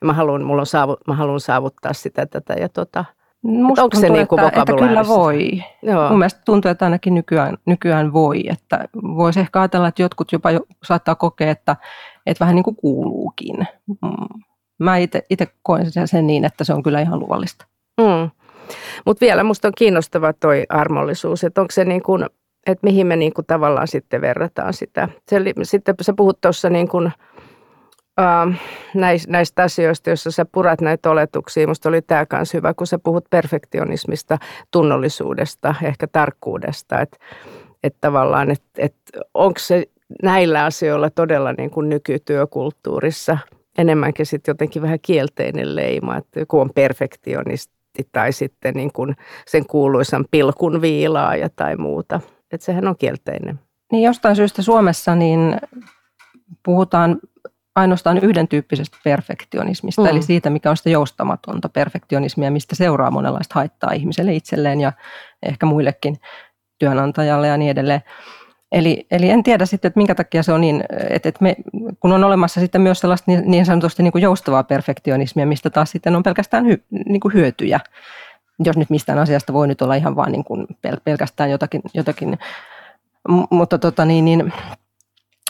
Ja 0.00 0.06
mä 0.06 0.12
haluan, 0.12 0.44
mulla 0.44 0.62
on 0.62 0.66
saavu, 0.66 0.96
mä 1.06 1.14
haluan 1.14 1.40
saavuttaa 1.40 1.92
sitä, 1.92 2.26
tätä 2.26 2.54
ja 2.54 2.68
tota– 2.68 3.04
Musta 3.46 3.82
onko 3.82 3.94
tuntuu, 3.94 4.00
se 4.00 4.08
niin 4.08 4.28
kuin 4.28 4.44
että, 4.44 4.60
että 4.60 4.72
kyllä 4.72 5.06
voi. 5.06 5.62
Joo. 5.82 6.08
Mun 6.08 6.18
mielestä 6.18 6.40
tuntuu, 6.44 6.70
että 6.70 6.84
ainakin 6.84 7.14
nykyään, 7.14 7.56
nykyään 7.66 8.12
voi. 8.12 8.42
Että 8.48 8.84
voisi 9.02 9.40
ehkä 9.40 9.60
ajatella, 9.60 9.88
että 9.88 10.02
jotkut 10.02 10.32
jopa 10.32 10.50
jo 10.50 10.60
saattaa 10.84 11.14
kokea, 11.14 11.50
että, 11.50 11.76
että 12.26 12.44
vähän 12.44 12.54
niin 12.54 12.64
kuin 12.64 12.76
kuuluukin. 12.76 13.56
Mm. 13.86 14.42
Mä 14.78 14.96
itse 14.96 15.46
koen 15.62 15.86
sen 16.04 16.26
niin, 16.26 16.44
että 16.44 16.64
se 16.64 16.72
on 16.74 16.82
kyllä 16.82 17.00
ihan 17.00 17.20
luvallista. 17.20 17.66
Mm. 18.00 18.30
Mutta 19.06 19.20
vielä 19.20 19.44
musta 19.44 19.68
on 19.68 19.74
kiinnostava 19.78 20.32
toi 20.32 20.66
armollisuus, 20.68 21.44
että 21.44 21.60
onko 21.60 21.72
se 21.72 21.84
niin 21.84 22.02
kuin, 22.02 22.26
että 22.66 22.84
mihin 22.86 23.06
me 23.06 23.16
niin 23.16 23.34
kuin 23.34 23.46
tavallaan 23.46 23.88
sitten 23.88 24.20
verrataan 24.20 24.72
sitä. 24.72 25.08
Se, 25.28 25.40
sitten 25.62 25.94
sä 26.00 26.12
puhut 26.16 26.40
tuossa 26.40 26.70
niin 26.70 26.88
kuin– 26.88 27.12
äh, 28.20 28.60
näistä 29.26 29.62
asioista, 29.62 30.10
joissa 30.10 30.30
sä 30.30 30.44
purat 30.44 30.80
näitä 30.80 31.10
oletuksia. 31.10 31.66
Minusta 31.66 31.88
oli 31.88 32.02
tämä 32.02 32.26
myös 32.32 32.54
hyvä, 32.54 32.74
kun 32.74 32.86
sä 32.86 32.98
puhut 32.98 33.24
perfektionismista, 33.30 34.38
tunnollisuudesta, 34.70 35.74
ehkä 35.82 36.06
tarkkuudesta. 36.06 37.00
Että 37.00 37.16
et 37.82 37.96
tavallaan, 38.00 38.50
että 38.50 38.68
et 38.78 38.96
onko 39.34 39.58
se 39.58 39.84
näillä 40.22 40.64
asioilla 40.64 41.10
todella 41.10 41.52
niin 41.52 41.70
kuin 41.70 41.88
nykytyökulttuurissa 41.88 43.38
enemmänkin 43.78 44.26
sitten 44.26 44.52
jotenkin 44.52 44.82
vähän 44.82 44.98
kielteinen 45.02 45.76
leima, 45.76 46.16
että 46.16 46.40
joku 46.40 46.60
on 46.60 46.70
perfektionisti 46.74 48.08
tai 48.12 48.32
sitten 48.32 48.74
niin 48.74 48.92
kuin 48.92 49.16
sen 49.46 49.66
kuuluisan 49.66 50.24
pilkun 50.30 50.80
viilaaja 50.80 51.48
tai 51.56 51.76
muuta. 51.76 52.20
Että 52.52 52.64
sehän 52.64 52.88
on 52.88 52.96
kielteinen. 52.96 53.60
Niin 53.92 54.02
jostain 54.02 54.36
syystä 54.36 54.62
Suomessa 54.62 55.14
niin 55.14 55.56
puhutaan 56.62 57.18
ainoastaan 57.76 58.18
yhden 58.18 58.48
tyyppisestä 58.48 58.98
perfektionismista, 59.04 60.02
mm. 60.02 60.08
eli 60.08 60.22
siitä, 60.22 60.50
mikä 60.50 60.70
on 60.70 60.76
sitä 60.76 60.90
joustamatonta 60.90 61.68
perfektionismia, 61.68 62.50
mistä 62.50 62.74
seuraa 62.74 63.10
monenlaista 63.10 63.54
haittaa 63.54 63.92
ihmiselle 63.92 64.34
itselleen 64.34 64.80
ja 64.80 64.92
ehkä 65.42 65.66
muillekin 65.66 66.16
työnantajalle 66.78 67.48
ja 67.48 67.56
niin 67.56 67.70
edelleen. 67.70 68.02
Eli, 68.72 69.06
eli 69.10 69.30
en 69.30 69.42
tiedä 69.42 69.66
sitten, 69.66 69.88
että 69.88 69.98
minkä 69.98 70.14
takia 70.14 70.42
se 70.42 70.52
on 70.52 70.60
niin, 70.60 70.84
että, 71.10 71.28
että 71.28 71.42
me, 71.42 71.56
kun 72.00 72.12
on 72.12 72.24
olemassa 72.24 72.60
sitten 72.60 72.80
myös 72.80 73.00
sellaista 73.00 73.30
niin, 73.30 73.50
niin 73.50 73.66
sanotusti 73.66 74.02
niin 74.02 74.12
kuin 74.12 74.22
joustavaa 74.22 74.62
perfektionismia, 74.62 75.46
mistä 75.46 75.70
taas 75.70 75.90
sitten 75.90 76.16
on 76.16 76.22
pelkästään 76.22 76.66
hy, 76.66 76.84
niin 77.06 77.20
kuin 77.20 77.34
hyötyjä, 77.34 77.80
jos 78.64 78.76
nyt 78.76 78.90
mistään 78.90 79.18
asiasta 79.18 79.52
voi 79.52 79.68
nyt 79.68 79.82
olla 79.82 79.94
ihan 79.94 80.16
vaan 80.16 80.32
niin 80.32 80.44
kuin 80.44 80.66
pelkästään 81.04 81.50
jotakin, 81.50 81.82
jotakin. 81.94 82.38
mutta 83.50 83.78
tota 83.78 84.04
niin, 84.04 84.24
niin 84.24 84.52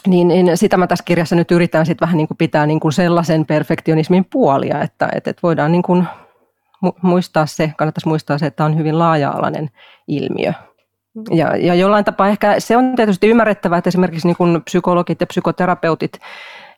niin, 0.07 0.29
niin 0.29 0.57
sitä 0.57 0.77
mä 0.77 0.87
tässä 0.87 1.05
kirjassa 1.05 1.37
nyt 1.37 1.51
yritän 1.51 1.87
sit 1.87 2.01
vähän 2.01 2.17
niin 2.17 2.29
kuin 2.29 2.39
pitää 2.39 2.67
niin 2.67 2.81
kuin 2.81 2.93
sellaisen 2.93 3.47
perfektionismin 3.47 4.25
puolia, 4.25 4.83
että, 4.83 5.09
että, 5.15 5.31
että 5.31 5.41
voidaan 5.43 5.73
niin 5.73 5.83
kuin 5.83 6.05
muistaa 7.03 7.47
se, 7.47 7.73
kannattaisi 7.77 8.09
muistaa 8.09 8.39
se, 8.39 8.47
että 8.47 8.57
tämä 8.57 8.67
on 8.67 8.79
hyvin 8.79 8.99
laaja-alainen 8.99 9.71
ilmiö. 10.09 10.53
Ja, 11.31 11.57
ja 11.57 11.75
jollain 11.75 12.05
tapaa 12.05 12.29
ehkä 12.29 12.61
se 12.61 12.77
on 12.77 12.97
tietysti 12.97 13.29
ymmärrettävää, 13.29 13.79
että 13.79 13.89
esimerkiksi 13.89 14.29
niin 14.29 14.37
kuin 14.37 14.63
psykologit 14.63 15.21
ja 15.21 15.27
psykoterapeutit 15.27 16.19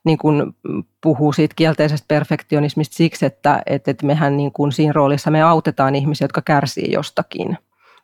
niin 0.04 0.18
kuin 0.18 0.56
puhuu 1.02 1.32
siitä 1.32 1.54
kielteisestä 1.56 2.04
perfektionismista 2.08 2.96
siksi, 2.96 3.26
että, 3.26 3.62
että, 3.66 3.90
että 3.90 4.06
mehän 4.06 4.36
niin 4.36 4.52
kuin 4.52 4.72
siinä 4.72 4.92
roolissa 4.92 5.30
me 5.30 5.42
autetaan 5.42 5.94
ihmisiä, 5.94 6.24
jotka 6.24 6.42
kärsii 6.42 6.92
jostakin. 6.92 7.58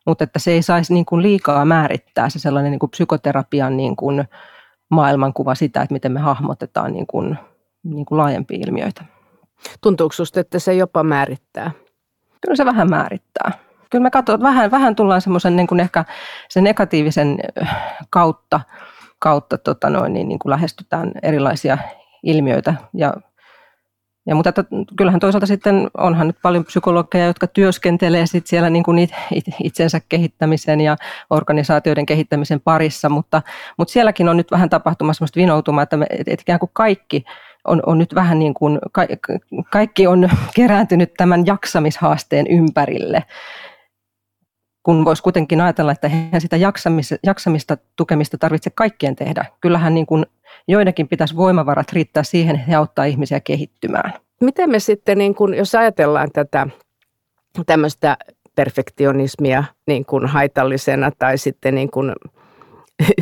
Mutta 0.07 0.25
että 0.25 0.39
se 0.39 0.51
ei 0.51 0.63
saisi 0.63 0.95
niin 0.95 1.07
kuin 1.07 1.23
liikaa 1.23 1.65
määrittää 1.65 2.29
se 2.29 2.39
sellainen 2.39 2.71
niin 2.71 2.79
kuin 2.79 2.91
psykoterapian 2.91 3.77
niin 3.77 3.97
kuin 3.97 4.25
maailmankuva 4.91 5.55
sitä, 5.55 5.83
että 5.83 5.93
miten 5.93 6.13
me 6.13 6.21
hahmotetaan 6.21 6.93
niin 6.93 7.07
kuin, 7.07 7.39
niin 7.85 8.07
kuin 8.07 8.19
laajempia 8.19 8.59
ilmiöitä. 8.67 9.05
Tuntuuko 9.81 10.13
sinusta, 10.13 10.41
että 10.41 10.59
se 10.59 10.75
jopa 10.75 11.03
määrittää? 11.03 11.71
Kyllä 12.41 12.57
se 12.57 12.65
vähän 12.65 12.91
määrittää. 12.91 13.53
Kyllä 13.91 14.03
me 14.03 14.11
katsotaan, 14.11 14.43
vähän, 14.43 14.71
vähän 14.71 14.97
tullaan 14.97 15.21
semmoisen 15.21 15.57
niin 15.57 15.67
kuin 15.67 15.81
ehkä 15.81 16.05
sen 16.49 16.65
negatiivisen 16.65 17.39
kautta, 18.11 18.61
kautta 19.19 19.59
tota 19.59 19.91
noin, 19.91 20.13
niin, 20.13 20.29
niin 20.29 20.39
kuin 20.39 20.51
lähestytään 20.51 21.13
erilaisia 21.23 21.79
ilmiöitä 22.23 22.75
ja 22.95 23.15
ja, 24.27 24.35
mutta 24.35 24.49
että 24.49 24.65
kyllähän 24.97 25.21
toisaalta 25.21 25.47
sitten 25.47 25.91
onhan 25.99 26.27
nyt 26.27 26.37
paljon 26.43 26.65
psykologeja, 26.65 27.27
jotka 27.27 27.47
työskentelee 27.47 28.27
sit 28.27 28.47
siellä 28.47 28.71
niin 28.71 28.83
kuin 28.83 29.09
itsensä 29.65 30.01
kehittämisen 30.09 30.81
ja 30.81 30.97
organisaatioiden 31.31 32.07
kehittämisen 32.07 32.61
parissa, 32.61 33.09
mutta, 33.09 33.43
mutta 33.79 33.93
sielläkin 33.93 34.29
on 34.29 34.37
nyt 34.37 34.51
vähän 34.51 34.71
tapahtumassa 34.71 35.19
sellaista 35.19 35.41
vinoutumaa, 35.41 35.83
että, 35.83 35.97
me, 35.97 36.07
että 36.11 36.43
ikään 36.43 36.61
kuin 36.61 36.71
kaikki 36.73 37.25
on, 37.65 37.83
on 37.87 37.99
nyt 37.99 38.15
vähän 38.15 38.39
niin 38.39 38.55
kuin, 38.55 38.79
ka, 38.93 39.03
kaikki 39.73 40.07
on 40.07 40.31
kerääntynyt 40.57 41.15
tämän 41.17 41.47
jaksamishaasteen 41.47 42.47
ympärille 42.47 43.23
kun 44.85 45.05
voisi 45.05 45.23
kuitenkin 45.23 45.61
ajatella, 45.61 45.93
että 45.93 46.07
eihän 46.07 46.41
sitä 46.41 46.57
jaksamista, 46.57 47.17
jaksamista 47.23 47.77
tukemista 47.97 48.39
tarvitse 48.39 48.71
kaikkien 48.71 49.17
tehdä. 49.17 49.45
Kyllähän 49.61 49.95
niin 49.95 50.07
kuin 50.07 50.27
joidenkin 50.69 51.09
pitäisi 51.09 51.37
voimavarat 51.37 51.93
riittää 51.93 52.23
siihen, 52.23 52.57
että 52.57 52.67
he 52.67 52.75
auttaa 52.75 53.05
ihmisiä 53.05 53.41
kehittymään. 53.41 54.13
Miten 54.41 54.71
me 54.71 54.79
sitten, 54.79 55.19
niin 55.19 55.35
kuin, 55.35 55.55
jos 55.55 55.75
ajatellaan 55.75 56.29
tätä 56.33 56.67
tämmöistä 57.67 58.17
perfektionismia 58.55 59.65
niin 59.87 60.05
kuin 60.05 60.27
haitallisena 60.27 61.11
tai 61.19 61.39
sitten 61.39 61.75
niin 61.75 61.91
kuin 61.91 62.13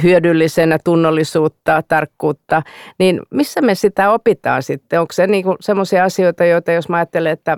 hyödyllisenä 0.02 0.78
tunnollisuutta, 0.84 1.82
tarkkuutta, 1.88 2.62
niin 2.98 3.20
missä 3.30 3.60
me 3.60 3.74
sitä 3.74 4.10
opitaan 4.10 4.62
sitten? 4.62 5.00
Onko 5.00 5.12
se 5.12 5.26
niin 5.26 5.44
semmoisia 5.60 6.04
asioita, 6.04 6.44
joita 6.44 6.72
jos 6.72 6.88
mä 6.88 6.96
ajattelen, 6.96 7.32
että 7.32 7.56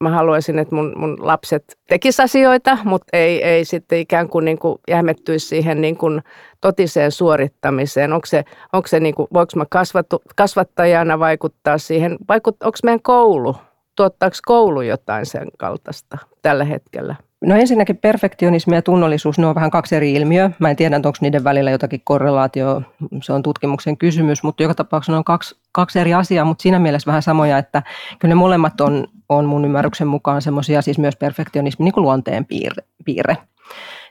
mä 0.00 0.10
haluaisin, 0.10 0.58
että 0.58 0.74
mun, 0.74 0.92
mun 0.96 1.16
lapset 1.20 1.78
tekis 1.88 2.20
asioita, 2.20 2.78
mutta 2.84 3.16
ei, 3.16 3.44
ei 3.44 3.64
sitten 3.64 3.98
ikään 3.98 4.28
kuin, 4.28 4.44
niin 4.44 4.58
kuin 4.58 4.78
jähmettyisi 4.88 5.46
siihen 5.46 5.80
niin 5.80 5.96
kuin 5.96 6.22
totiseen 6.60 7.12
suorittamiseen. 7.12 8.12
Onko 8.12 8.26
se, 8.26 8.44
onko 8.72 8.88
se 8.88 9.00
niin 9.00 9.14
kuin, 9.14 9.28
voiko 9.32 9.52
mä 9.56 9.64
kasvattu, 9.70 10.22
kasvattajana 10.36 11.18
vaikuttaa 11.18 11.78
siihen, 11.78 12.16
vaikut, 12.28 12.62
onko 12.62 12.78
meidän 12.84 13.02
koulu, 13.02 13.56
tuottaako 13.96 14.36
koulu 14.46 14.80
jotain 14.80 15.26
sen 15.26 15.48
kaltaista 15.58 16.18
tällä 16.42 16.64
hetkellä? 16.64 17.14
No 17.40 17.54
ensinnäkin 17.54 17.96
perfektionismi 17.96 18.74
ja 18.74 18.82
tunnollisuus, 18.82 19.38
ne 19.38 19.46
on 19.46 19.54
vähän 19.54 19.70
kaksi 19.70 19.96
eri 19.96 20.12
ilmiöä. 20.12 20.50
Mä 20.58 20.70
en 20.70 20.76
tiedä, 20.76 20.96
onko 20.96 21.12
niiden 21.20 21.44
välillä 21.44 21.70
jotakin 21.70 22.00
korrelaatio, 22.04 22.82
se 23.22 23.32
on 23.32 23.42
tutkimuksen 23.42 23.96
kysymys, 23.96 24.42
mutta 24.42 24.62
joka 24.62 24.74
tapauksessa 24.74 25.12
ne 25.12 25.18
on 25.18 25.24
kaksi, 25.24 25.56
kaksi 25.72 25.98
eri 25.98 26.14
asiaa, 26.14 26.44
mutta 26.44 26.62
siinä 26.62 26.78
mielessä 26.78 27.06
vähän 27.06 27.22
samoja, 27.22 27.58
että 27.58 27.82
kyllä 28.18 28.34
ne 28.34 28.38
molemmat 28.38 28.80
on, 28.80 29.06
on 29.28 29.44
mun 29.44 29.64
ymmärryksen 29.64 30.06
mukaan 30.06 30.42
semmoisia, 30.42 30.82
siis 30.82 30.98
myös 30.98 31.16
perfektionismi 31.16 31.84
niin 31.84 32.02
luonteen 32.02 32.44
piirre. 32.44 32.82
piirre. 33.04 33.36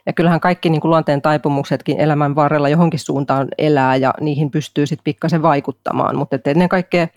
Ja 0.06 0.12
kyllähän 0.12 0.40
kaikki 0.40 0.70
niin 0.70 0.80
kuin 0.80 0.90
luonteen 0.90 1.22
taipumuksetkin 1.22 2.00
elämän 2.00 2.34
varrella 2.34 2.68
johonkin 2.68 3.00
suuntaan 3.00 3.48
elää 3.58 3.96
ja 3.96 4.14
niihin 4.20 4.50
pystyy 4.50 4.86
sitten 4.86 5.04
pikkasen 5.04 5.42
vaikuttamaan, 5.42 6.16
mutta 6.16 6.38
ennen 6.44 6.68
kaikkea 6.68 7.08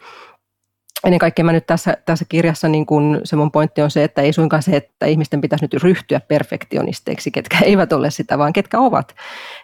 ennen 1.06 1.20
kaikkea 1.20 1.46
mä 1.46 1.52
nyt 1.52 1.68
tässä, 1.68 1.98
tässä 2.06 2.26
kirjassa 2.30 2.68
niin 2.68 2.86
kun 2.86 3.22
se 3.24 3.36
mun 3.36 3.52
pointti 3.52 3.82
on 3.82 3.92
se, 3.92 4.04
että 4.04 4.22
ei 4.22 4.34
suinkaan 4.34 4.64
se, 4.64 4.78
että 4.78 5.06
ihmisten 5.06 5.42
pitäisi 5.42 5.66
nyt 5.66 5.84
ryhtyä 5.84 6.20
perfektionisteiksi, 6.20 7.32
ketkä 7.32 7.58
eivät 7.66 7.94
ole 7.94 8.12
sitä, 8.12 8.38
vaan 8.38 8.54
ketkä 8.54 8.80
ovat. 8.80 9.16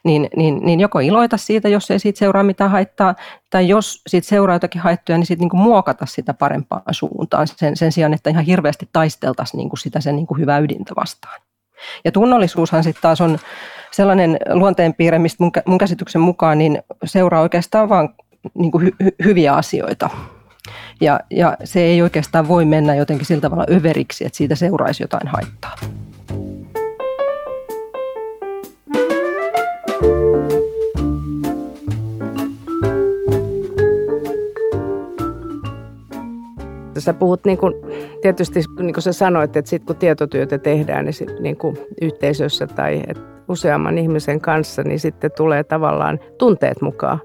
Niin, 0.03 0.29
niin, 0.36 0.60
niin 0.63 0.79
joko 0.79 1.00
iloita 1.00 1.38
siitä, 1.38 1.70
jos 1.70 1.91
ei 1.91 2.00
siitä 2.00 2.20
seuraa 2.20 2.44
mitään 2.44 2.72
haittaa, 2.72 3.15
tai 3.50 3.67
jos 3.67 4.01
siitä 4.08 4.27
seuraa 4.27 4.56
jotakin 4.56 4.82
haittoja, 4.82 5.17
niin 5.17 5.25
sitten 5.25 5.48
niin 5.53 5.62
muokata 5.62 6.06
sitä 6.06 6.34
parempaan 6.34 6.82
suuntaan 6.91 7.48
sen, 7.48 7.77
sen 7.77 7.91
sijaan, 7.91 8.13
että 8.13 8.29
ihan 8.29 8.46
hirveästi 8.46 8.89
taisteltaisiin 8.94 9.58
niin 9.58 9.77
sitä 9.77 10.01
sen 10.01 10.15
niin 10.15 10.27
hyvää 10.38 10.60
ydintä 10.60 10.94
vastaan. 10.96 11.41
Ja 12.06 12.12
tunnollisuushan 12.12 12.84
sitten 12.84 13.01
taas 13.01 13.22
on 13.22 13.39
sellainen 13.91 14.38
luonteenpiirre, 14.50 15.20
mistä 15.20 15.44
mun, 15.44 15.51
mun 15.65 15.77
käsityksen 15.77 16.22
mukaan 16.22 16.58
niin 16.58 16.82
seuraa 17.06 17.41
oikeastaan 17.41 17.89
vain 17.89 18.10
niin 18.53 18.72
hy, 18.82 18.91
hyviä 19.24 19.53
asioita 19.53 20.10
ja, 21.01 21.19
ja 21.29 21.57
se 21.63 21.81
ei 21.81 22.01
oikeastaan 22.01 22.47
voi 22.47 22.65
mennä 22.65 22.95
jotenkin 22.95 23.25
sillä 23.25 23.41
tavalla 23.41 23.65
överiksi, 23.71 24.25
että 24.25 24.38
siitä 24.38 24.55
seuraisi 24.55 25.03
jotain 25.03 25.27
haittaa. 25.27 25.75
Sä 36.97 37.13
puhut 37.13 37.45
niin 37.45 37.57
kuin, 37.57 37.74
tietysti, 38.21 38.59
niin 38.79 38.93
kuin 38.93 39.03
sä 39.03 39.13
sanoit, 39.13 39.57
että 39.57 39.69
sit 39.69 39.83
kun 39.83 39.95
tietotyötä 39.95 40.57
tehdään 40.57 41.05
niin, 41.05 41.13
sit, 41.13 41.39
niin 41.39 41.57
kuin 41.57 41.77
yhteisössä 42.01 42.67
tai 42.67 43.03
et 43.07 43.17
useamman 43.47 43.97
ihmisen 43.97 44.41
kanssa, 44.41 44.83
niin 44.83 45.00
sitten 45.00 45.31
tulee 45.38 45.63
tavallaan 45.63 46.19
tunteet 46.38 46.81
mukaan. 46.81 47.19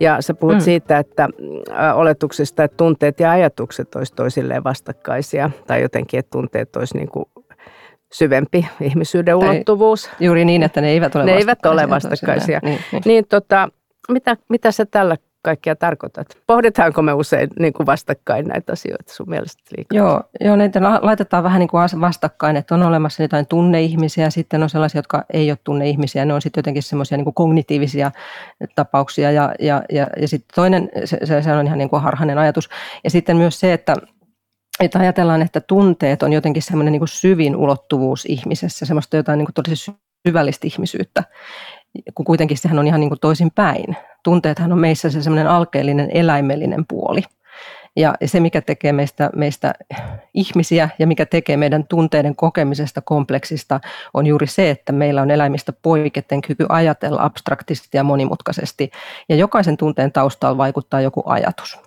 Ja 0.00 0.22
sä 0.22 0.34
puhut 0.34 0.56
mm. 0.56 0.60
siitä, 0.60 0.98
että 0.98 1.28
äh, 1.70 1.98
oletuksesta, 1.98 2.64
että 2.64 2.76
tunteet 2.76 3.20
ja 3.20 3.30
ajatukset 3.30 3.94
olisi 3.94 4.14
toisilleen 4.14 4.64
vastakkaisia 4.64 5.50
tai 5.66 5.82
jotenkin, 5.82 6.18
että 6.18 6.30
tunteet 6.30 6.76
olisi 6.76 6.96
niin 6.96 7.08
kuin 7.08 7.24
syvempi 8.12 8.66
ihmisyyden 8.80 9.38
tai 9.38 9.48
ulottuvuus. 9.48 10.10
Juuri 10.20 10.44
niin, 10.44 10.62
että 10.62 10.80
ne 10.80 10.88
eivät 10.88 11.16
ole 11.16 11.24
ne 11.24 11.32
vastakkaisia. 11.32 11.40
Eivät 11.40 11.66
ole 11.66 11.90
vastakkaisia. 11.90 12.60
Niin, 12.62 12.80
niin. 12.92 13.02
niin 13.06 13.24
tota, 13.28 13.68
mitä, 14.08 14.36
mitä 14.48 14.72
sä 14.72 14.86
tällä 14.86 15.16
kaikkia 15.44 15.76
tarkoitat? 15.76 16.26
Pohditaanko 16.46 17.02
me 17.02 17.12
usein 17.12 17.48
niin 17.58 17.72
kuin 17.72 17.86
vastakkain 17.86 18.46
näitä 18.46 18.72
asioita 18.72 19.12
sun 19.12 19.30
mielestä 19.30 19.62
liikaa? 19.76 19.98
Joo, 19.98 20.22
joo 20.40 20.56
näitä 20.56 20.80
laitetaan 20.82 21.44
vähän 21.44 21.60
niin 21.60 21.68
kuin 21.68 21.82
vastakkain, 22.00 22.56
että 22.56 22.74
on 22.74 22.82
olemassa 22.82 23.22
jotain 23.22 23.46
tunneihmisiä, 23.46 24.30
sitten 24.30 24.62
on 24.62 24.70
sellaisia, 24.70 24.98
jotka 24.98 25.24
ei 25.32 25.50
ole 25.50 25.58
tunneihmisiä, 25.64 26.24
ne 26.24 26.34
on 26.34 26.42
sitten 26.42 26.58
jotenkin 26.58 26.82
semmoisia 26.82 27.18
niin 27.18 27.34
kognitiivisia 27.34 28.10
tapauksia 28.74 29.30
ja, 29.30 29.54
ja, 29.60 29.82
ja, 29.92 30.06
ja 30.20 30.28
sitten 30.28 30.54
toinen, 30.54 30.88
se, 31.04 31.42
se 31.42 31.52
on 31.52 31.66
ihan 31.66 31.78
niin 31.78 31.90
kuin 31.90 32.02
harhainen 32.02 32.38
ajatus. 32.38 32.68
Ja 33.04 33.10
sitten 33.10 33.36
myös 33.36 33.60
se, 33.60 33.72
että 33.72 33.96
että 34.80 34.98
ajatellaan, 34.98 35.42
että 35.42 35.60
tunteet 35.60 36.22
on 36.22 36.32
jotenkin 36.32 36.62
semmoinen 36.62 36.92
niin 36.92 37.08
syvin 37.08 37.56
ulottuvuus 37.56 38.24
ihmisessä, 38.24 38.86
semmoista 38.86 39.16
jotain 39.16 39.38
niin 39.38 39.46
kuin 39.46 39.64
tosi 39.64 39.92
syvällistä 40.28 40.66
ihmisyyttä, 40.66 41.24
kun 42.14 42.24
kuitenkin 42.24 42.58
sehän 42.58 42.78
on 42.78 42.86
ihan 42.86 43.00
niin 43.00 43.10
kuin 43.10 43.20
toisin 43.20 43.50
päin 43.54 43.96
tunteethan 44.24 44.72
on 44.72 44.78
meissä 44.78 45.10
se 45.10 45.22
semmoinen 45.22 45.50
alkeellinen 45.50 46.10
eläimellinen 46.10 46.84
puoli. 46.88 47.22
Ja 47.96 48.14
se, 48.24 48.40
mikä 48.40 48.60
tekee 48.60 48.92
meistä, 48.92 49.30
meistä 49.36 49.74
ihmisiä 50.34 50.88
ja 50.98 51.06
mikä 51.06 51.26
tekee 51.26 51.56
meidän 51.56 51.84
tunteiden 51.88 52.36
kokemisesta 52.36 53.00
kompleksista, 53.00 53.80
on 54.14 54.26
juuri 54.26 54.46
se, 54.46 54.70
että 54.70 54.92
meillä 54.92 55.22
on 55.22 55.30
eläimistä 55.30 55.72
poiketen 55.82 56.42
kyky 56.42 56.66
ajatella 56.68 57.22
abstraktisesti 57.22 57.96
ja 57.96 58.04
monimutkaisesti. 58.04 58.90
Ja 59.28 59.36
jokaisen 59.36 59.76
tunteen 59.76 60.12
taustalla 60.12 60.58
vaikuttaa 60.58 61.00
joku 61.00 61.22
ajatus. 61.26 61.78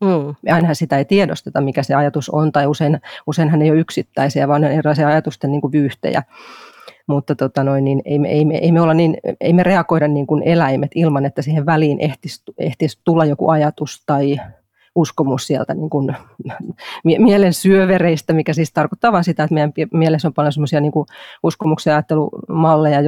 Mm. 0.00 0.52
Ainahan 0.52 0.76
sitä 0.76 0.98
ei 0.98 1.04
tiedosteta, 1.04 1.60
mikä 1.60 1.82
se 1.82 1.94
ajatus 1.94 2.30
on, 2.30 2.52
tai 2.52 2.66
usein, 2.66 3.00
useinhan 3.26 3.62
ei 3.62 3.70
ole 3.70 3.80
yksittäisiä, 3.80 4.48
vaan 4.48 4.64
on 4.64 4.70
erilaisia 4.70 5.08
ajatusten 5.08 5.50
niin 5.50 5.60
kuin 5.60 5.72
vyyhtejä 5.72 6.22
mutta 7.10 7.34
tota 7.34 7.64
noin, 7.64 7.84
niin 7.84 8.02
ei, 8.04 8.18
me, 8.18 8.28
ei, 8.28 8.44
me, 8.44 8.56
ei, 8.56 8.72
me 8.72 8.80
olla 8.80 8.94
niin, 8.94 9.16
ei 9.40 9.52
me 9.52 9.62
reagoida 9.62 10.08
niin 10.08 10.26
kuin 10.26 10.42
eläimet 10.42 10.90
ilman, 10.94 11.26
että 11.26 11.42
siihen 11.42 11.66
väliin 11.66 12.00
ehtisi, 12.00 12.42
ehtisi 12.58 13.00
tulla 13.04 13.24
joku 13.24 13.50
ajatus 13.50 14.02
tai 14.06 14.40
uskomus 14.94 15.46
sieltä 15.46 15.74
niin 15.74 15.90
kuin 15.90 16.16
mielen 17.18 17.52
syövereistä, 17.52 18.32
mikä 18.32 18.52
siis 18.52 18.72
tarkoittaa 18.72 19.12
vain 19.12 19.24
sitä, 19.24 19.42
että 19.42 19.54
meidän 19.54 19.72
mielessä 19.92 20.28
on 20.28 20.34
paljon 20.34 20.52
semmoisia 20.52 20.80
niin 20.80 20.92
uskomuksia 21.42 21.90
ja 21.90 21.96
ajattelumalleja, 21.96 23.00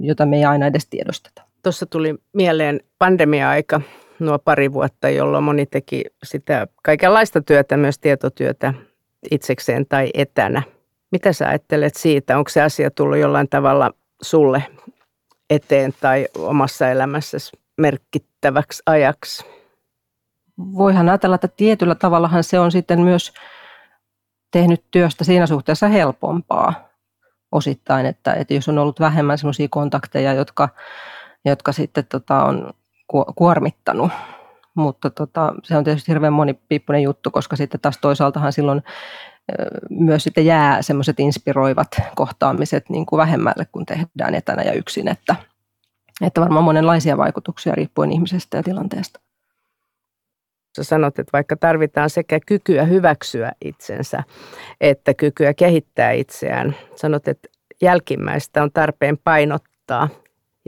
joita 0.00 0.26
me 0.26 0.36
ei 0.36 0.44
aina 0.44 0.66
edes 0.66 0.86
tiedosteta. 0.86 1.42
Tuossa 1.62 1.86
tuli 1.86 2.14
mieleen 2.32 2.80
pandemia-aika, 2.98 3.80
nuo 4.18 4.38
pari 4.38 4.72
vuotta, 4.72 5.08
jolloin 5.08 5.44
moni 5.44 5.66
teki 5.66 6.04
sitä 6.22 6.66
kaikenlaista 6.82 7.40
työtä, 7.40 7.76
myös 7.76 7.98
tietotyötä 7.98 8.74
itsekseen 9.30 9.86
tai 9.88 10.10
etänä– 10.14 10.62
mitä 11.10 11.32
sä 11.32 11.48
ajattelet 11.48 11.96
siitä? 11.96 12.38
Onko 12.38 12.50
se 12.50 12.62
asia 12.62 12.90
tullut 12.90 13.18
jollain 13.18 13.48
tavalla 13.48 13.90
sulle 14.22 14.64
eteen 15.50 15.94
tai 16.00 16.28
omassa 16.38 16.90
elämässäsi 16.90 17.52
merkki, 17.76 18.28
riittäväksi 18.38 18.82
ajaksi? 18.86 19.44
Voihan 20.58 21.08
ajatella, 21.08 21.34
että 21.34 21.48
tietyllä 21.48 21.94
tavallahan 21.94 22.44
se 22.44 22.58
on 22.58 22.72
sitten 22.72 23.00
myös 23.00 23.32
tehnyt 24.50 24.84
työstä 24.90 25.24
siinä 25.24 25.46
suhteessa 25.46 25.88
helpompaa 25.88 26.88
osittain, 27.52 28.06
että, 28.06 28.34
että 28.34 28.54
jos 28.54 28.68
on 28.68 28.78
ollut 28.78 29.00
vähemmän 29.00 29.38
sellaisia 29.38 29.68
kontakteja, 29.70 30.32
jotka, 30.32 30.68
jotka 31.44 31.72
sitten 31.72 32.06
tota, 32.06 32.44
on 32.44 32.72
kuormittanut. 33.36 34.10
Mutta 34.74 35.10
tota, 35.10 35.54
se 35.62 35.76
on 35.76 35.84
tietysti 35.84 36.12
hirveän 36.12 36.32
monipiippunen 36.32 37.02
juttu, 37.02 37.30
koska 37.30 37.56
sitten 37.56 37.80
taas 37.80 37.98
toisaaltahan 37.98 38.52
silloin 38.52 38.82
myös 39.90 40.24
sitten 40.24 40.46
jää 40.46 40.82
semmoiset 40.82 41.20
inspiroivat 41.20 41.88
kohtaamiset 42.14 42.90
niin 42.90 43.06
kuin 43.06 43.18
vähemmälle, 43.18 43.66
kun 43.72 43.86
tehdään 43.86 44.34
etänä 44.34 44.62
ja 44.62 44.72
yksin, 44.72 45.08
että, 45.08 45.36
että 46.22 46.40
varmaan 46.40 46.64
monenlaisia 46.64 47.16
vaikutuksia 47.16 47.74
riippuen 47.74 48.12
ihmisestä 48.12 48.56
ja 48.56 48.62
tilanteesta. 48.62 49.20
Sä 50.76 50.84
sanot, 50.84 51.18
että 51.18 51.30
vaikka 51.32 51.56
tarvitaan 51.56 52.10
sekä 52.10 52.40
kykyä 52.46 52.84
hyväksyä 52.84 53.52
itsensä, 53.64 54.22
että 54.80 55.14
kykyä 55.14 55.54
kehittää 55.54 56.12
itseään. 56.12 56.76
Sanot, 56.96 57.28
että 57.28 57.48
jälkimmäistä 57.82 58.62
on 58.62 58.72
tarpeen 58.72 59.18
painottaa 59.24 60.08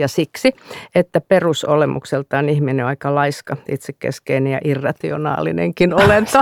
ja 0.01 0.09
siksi, 0.09 0.53
että 0.95 1.21
perusolemukseltaan 1.21 2.49
ihminen 2.49 2.85
on 2.85 2.89
aika 2.89 3.15
laiska, 3.15 3.57
itsekeskeinen 3.69 4.53
ja 4.53 4.61
irrationaalinenkin 4.65 5.95
olento. 5.95 6.39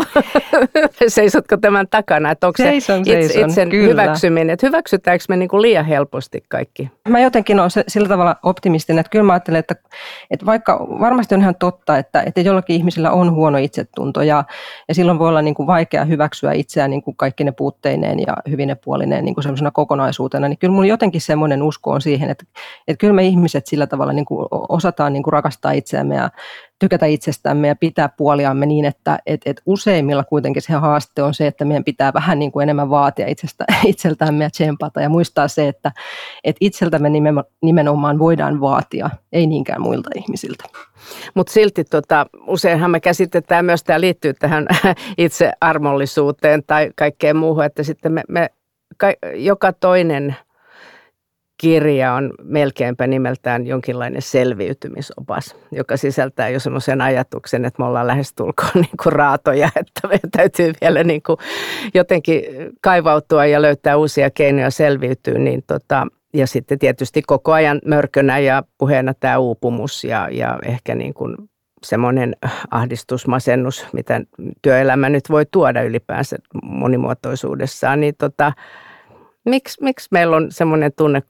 Seisotko 1.09 1.57
tämän 1.57 1.89
takana, 1.89 2.31
että 2.31 2.47
onko 2.47 2.57
seison, 2.57 3.05
se 3.05 3.21
itse, 3.21 3.33
seison, 3.33 3.51
itsen 3.51 3.71
kyllä. 3.71 3.89
hyväksyminen, 3.89 4.51
että 4.51 4.67
hyväksytäänkö 4.67 5.25
me 5.29 5.37
niin 5.37 5.49
kuin 5.49 5.63
liian 5.63 5.85
helposti 5.85 6.45
kaikki? 6.49 6.91
Mä 7.09 7.21
jotenkin 7.21 7.61
olen 7.61 7.71
sillä 7.89 8.09
tavalla 8.09 8.37
optimistinen, 8.43 9.01
että 9.01 9.11
kyllä 9.11 9.25
mä 9.25 9.33
ajattelen, 9.33 9.59
että, 9.59 9.75
että 10.31 10.47
vaikka 10.47 10.87
varmasti 11.01 11.35
on 11.35 11.41
ihan 11.41 11.55
totta, 11.55 11.99
että, 11.99 12.23
että 12.27 12.41
jollakin 12.41 12.77
ihmisillä 12.77 13.11
on 13.11 13.33
huono 13.35 13.59
itsetunto 13.59 14.23
ja, 14.23 14.45
ja 14.89 14.95
silloin 14.95 15.19
voi 15.19 15.29
olla 15.29 15.43
niin 15.43 15.55
kuin 15.55 15.67
vaikea 15.67 16.05
hyväksyä 16.05 16.53
itseään 16.53 16.91
niin 16.91 17.03
kuin 17.03 17.17
kaikki 17.17 17.45
ne 17.45 17.53
puutteineen 17.53 18.21
ja 18.21 18.37
hyvine 18.51 18.75
puolineen 18.75 19.25
niin 19.25 19.35
kuin 19.35 19.45
kokonaisuutena, 19.73 20.49
niin 20.49 20.59
kyllä 20.59 20.73
mulla 20.73 20.87
jotenkin 20.87 21.21
semmoinen 21.21 21.63
usko 21.63 21.91
on 21.91 22.01
siihen, 22.01 22.31
että, 22.31 22.45
että 22.89 23.01
kyllä 23.01 23.13
me 23.13 23.25
ihmiset 23.25 23.48
ihmiset 23.49 23.67
sillä 23.67 23.87
tavalla 23.87 24.13
niin 24.13 24.25
kuin 24.25 24.47
osataan 24.69 25.13
niin 25.13 25.23
kuin 25.23 25.33
rakastaa 25.33 25.73
itseämme 25.73 26.15
ja 26.15 26.31
tykätä 26.79 27.07
itsestämme 27.07 27.69
ja 27.69 27.77
pitää 27.77 28.09
puoliamme 28.09 28.67
niin, 28.67 28.85
että 28.85 29.19
et, 29.27 29.41
et 29.47 29.63
useimmilla 29.67 30.25
kuitenkin 30.25 30.63
se 30.63 30.73
haaste 30.73 31.23
on 31.23 31.35
se, 31.35 31.47
että 31.47 31.65
meidän 31.65 31.85
pitää 31.85 32.13
vähän 32.13 32.39
niin 32.39 32.53
kuin 32.53 32.63
enemmän 32.63 32.91
vaatia 32.91 33.27
itsestä, 33.27 33.65
itseltämme 33.87 34.45
ja 34.45 34.51
tsempata 34.51 35.01
ja 35.01 35.09
muistaa 35.09 35.49
se, 35.49 35.69
että 35.69 35.93
et 36.45 36.57
itseltämme 36.61 37.09
nimenomaan 37.63 38.19
voidaan 38.19 38.61
vaatia, 38.61 39.11
ei 39.33 39.47
niinkään 39.47 39.83
muilta 39.83 40.11
ihmisiltä. 40.15 40.65
Mutta 41.35 41.53
silti 41.53 41.85
tota, 41.85 42.27
useinhan 42.47 42.91
me 42.91 43.01
käsitetään 43.01 43.65
myös, 43.65 43.85
tämä 43.85 44.01
liittyy 44.01 44.35
tähän 44.35 44.67
itsearmollisuuteen 45.19 46.63
tai 46.67 46.91
kaikkeen 46.97 47.37
muuhun, 47.37 47.65
että 47.65 47.83
sitten 47.83 48.13
me, 48.13 48.23
me 48.29 48.51
ka, 48.97 49.07
joka 49.35 49.73
toinen– 49.73 50.37
kirja 51.59 52.15
on 52.15 52.33
melkeinpä 52.43 53.07
nimeltään 53.07 53.67
jonkinlainen 53.67 54.23
selviytymisopas, 54.23 55.57
joka 55.73 55.97
sisältää 55.97 56.49
jo 56.49 56.61
semmoisen 56.61 57.01
ajatuksen, 57.01 57.65
että 57.65 57.83
me 57.83 57.87
ollaan 57.87 58.07
lähestulkoon 58.07 58.71
niin 58.83 58.97
kuin 59.03 59.13
raatoja, 59.13 59.71
että 59.77 60.09
meidän 60.09 60.31
täytyy 60.31 60.73
vielä 60.81 61.05
niin 61.05 61.23
kuin 61.23 61.39
jotenkin 61.95 62.43
kaivautua 62.81 63.47
ja 63.47 63.63
löytää 63.63 63.97
uusia 63.97 64.31
keinoja 64.31 64.71
selviytyä. 64.71 65.39
Niin 65.39 65.63
tota, 65.67 66.07
ja 66.35 66.47
sitten 66.47 66.79
tietysti 66.79 67.23
koko 67.23 67.53
ajan 67.53 67.81
mörkönä 67.87 68.39
ja 68.39 68.63
puheena 68.79 69.15
tämä 69.15 69.39
uupumus 69.39 70.05
ja, 70.05 70.29
ja 70.31 70.59
ehkä 70.65 70.95
niin 70.95 71.15
kuin 71.15 71.37
semmoinen 71.83 72.37
ahdistusmasennus, 72.71 73.87
mitä 73.93 74.21
työelämä 74.63 75.09
nyt 75.09 75.31
voi 75.31 75.47
tuoda 75.51 75.83
ylipäänsä 75.83 76.37
monimuotoisuudessaan, 76.63 78.01
niin 78.01 78.15
tota, 78.19 78.53
miksi, 79.45 79.85
miksi 79.85 80.09
meillä 80.11 80.37
on 80.37 80.47
semmoinen 80.51 80.93
tunne 80.97 81.23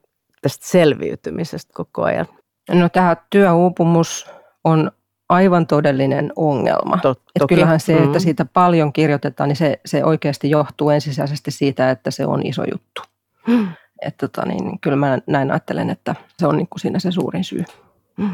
tästä 0.42 0.66
selviytymisestä 0.66 1.72
koko 1.74 2.02
ajan? 2.02 2.26
No 2.70 2.88
tämä 2.88 3.16
työuupumus 3.30 4.30
on 4.64 4.90
aivan 5.28 5.66
todellinen 5.66 6.32
ongelma. 6.36 6.98
To, 7.02 7.10
Et 7.10 7.42
kyllähän 7.48 7.80
se, 7.80 7.96
että 7.96 8.18
mm. 8.18 8.20
siitä 8.20 8.44
paljon 8.44 8.92
kirjoitetaan, 8.92 9.48
niin 9.48 9.56
se, 9.56 9.80
se 9.86 10.04
oikeasti 10.04 10.50
johtuu 10.50 10.90
ensisijaisesti 10.90 11.50
siitä, 11.50 11.90
että 11.90 12.10
se 12.10 12.26
on 12.26 12.46
iso 12.46 12.64
juttu. 12.72 13.02
Mm. 13.46 13.68
Että 14.02 14.28
tota, 14.28 14.46
niin, 14.46 14.64
niin, 14.64 14.80
kyllä 14.80 14.96
mä 14.96 15.18
näin 15.26 15.50
ajattelen, 15.50 15.90
että 15.90 16.14
se 16.38 16.46
on 16.46 16.56
niin 16.56 16.68
kuin 16.68 16.80
siinä 16.80 16.98
se 16.98 17.10
suurin 17.10 17.44
syy. 17.44 17.64
Mm. 18.16 18.30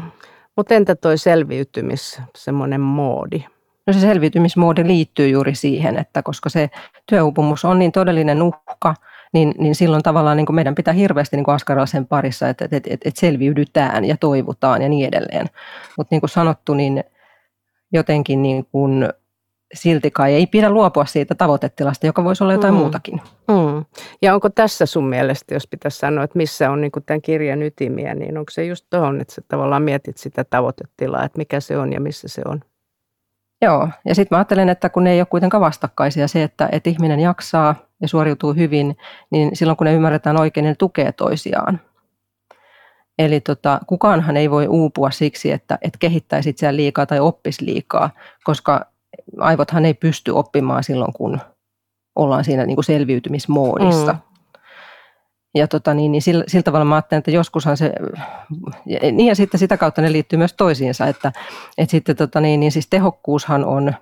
Mutta 0.57 0.73
entä 0.73 0.95
toi 0.95 1.17
selviytymis, 1.17 2.21
semmoinen 2.37 2.81
moodi? 2.81 3.43
No 3.87 3.93
se 3.93 3.99
selviytymismoodi 3.99 4.87
liittyy 4.87 5.27
juuri 5.27 5.55
siihen, 5.55 5.97
että 5.97 6.23
koska 6.23 6.49
se 6.49 6.69
työuupumus 7.05 7.65
on 7.65 7.79
niin 7.79 7.91
todellinen 7.91 8.41
uhka– 8.41 8.95
niin, 9.35 9.53
niin 9.57 9.75
silloin 9.75 10.03
tavallaan 10.03 10.37
niin 10.37 10.45
kuin 10.45 10.55
meidän 10.55 10.75
pitää 10.75 10.93
hirveästi 10.93 11.35
niin 11.35 11.43
kuin 11.43 11.55
askarella 11.55 11.85
sen 11.85 12.07
parissa, 12.07 12.49
että, 12.49 12.65
että, 12.65 12.77
että, 12.77 12.93
että 12.93 13.19
selviydytään 13.19 14.05
ja 14.05 14.17
toivutaan 14.17 14.81
ja 14.81 14.89
niin 14.89 15.07
edelleen. 15.07 15.47
Mutta 15.97 16.13
niin 16.13 16.21
kuin 16.21 16.29
sanottu, 16.29 16.73
niin 16.73 17.03
jotenkin 17.93 18.41
niin 18.41 18.65
kuin 18.71 19.09
silti 19.73 20.11
kai 20.11 20.33
ei 20.33 20.47
pidä 20.47 20.69
luopua 20.69 21.05
siitä 21.05 21.35
tavoitetilasta, 21.35 22.05
joka 22.05 22.23
voisi 22.23 22.43
olla 22.43 22.53
jotain 22.53 22.73
mm. 22.73 22.79
muutakin. 22.79 23.21
Mm. 23.47 23.85
Ja 24.21 24.33
onko 24.33 24.49
tässä 24.49 24.85
sun 24.85 25.09
mielestä, 25.09 25.53
jos 25.53 25.67
pitäisi 25.67 25.97
sanoa, 25.97 26.23
että 26.23 26.37
missä 26.37 26.71
on 26.71 26.81
niin 26.81 26.91
tämän 27.05 27.21
kirjan 27.21 27.61
ytimiä, 27.61 28.15
niin 28.15 28.37
onko 28.37 28.51
se 28.51 28.65
just 28.65 28.85
tuohon, 28.89 29.21
että 29.21 29.33
sä 29.33 29.41
tavallaan 29.47 29.83
mietit 29.83 30.17
sitä 30.17 30.43
tavoitetilaa, 30.43 31.23
että 31.23 31.37
mikä 31.37 31.59
se 31.59 31.77
on 31.77 31.93
ja 31.93 32.01
missä 32.01 32.27
se 32.27 32.41
on? 32.45 32.61
Joo, 33.61 33.89
ja 34.05 34.15
sitten 34.15 34.35
mä 34.35 34.39
ajattelen, 34.39 34.69
että 34.69 34.89
kun 34.89 35.03
ne 35.03 35.11
ei 35.11 35.21
ole 35.21 35.25
kuitenkaan 35.25 35.61
vastakkaisia, 35.61 36.27
se, 36.27 36.43
että, 36.43 36.69
että 36.71 36.89
ihminen 36.89 37.19
jaksaa 37.19 37.75
ja 38.01 38.07
suoriutuu 38.07 38.53
hyvin, 38.53 38.97
niin 39.31 39.55
silloin 39.55 39.77
kun 39.77 39.85
ne 39.85 39.93
ymmärretään 39.93 40.39
oikein, 40.39 40.63
niin 40.63 40.71
ne 40.71 40.75
tukee 40.75 41.11
toisiaan. 41.11 41.79
Eli 43.19 43.39
tota, 43.39 43.79
kukaanhan 43.87 44.37
ei 44.37 44.51
voi 44.51 44.67
uupua 44.67 45.11
siksi, 45.11 45.51
että, 45.51 45.77
että 45.81 45.97
kehittäisi 45.99 46.49
itseään 46.49 46.77
liikaa 46.77 47.05
tai 47.05 47.19
oppisi 47.19 47.65
liikaa, 47.65 48.09
koska 48.43 48.85
aivothan 49.39 49.85
ei 49.85 49.93
pysty 49.93 50.31
oppimaan 50.31 50.83
silloin, 50.83 51.13
kun 51.13 51.39
ollaan 52.15 52.43
siinä 52.43 52.65
niin 52.65 52.75
kuin 52.75 52.85
selviytymismoodissa. 52.85 54.13
Mm 54.13 54.19
ja 55.55 55.67
tota, 55.67 55.93
niin, 55.93 56.11
niin 56.11 56.21
sillä, 56.21 56.43
sillä 56.47 56.63
tavalla 56.63 56.85
mä 56.85 56.95
ajattelen, 56.95 57.19
että 57.19 57.31
joskushan 57.31 57.77
se, 57.77 57.93
ja, 58.85 58.99
niin 59.11 59.27
ja 59.27 59.35
sitten 59.35 59.59
sitä 59.59 59.77
kautta 59.77 60.01
ne 60.01 60.11
liittyy 60.11 60.37
myös 60.37 60.53
toisiinsa, 60.53 61.07
että, 61.07 61.31
että 61.77 61.91
sitten 61.91 62.15
tota, 62.15 62.41
niin, 62.41 62.59
niin 62.59 62.71
siis 62.71 62.87
tehokkuushan 62.87 63.65
on 63.65 63.93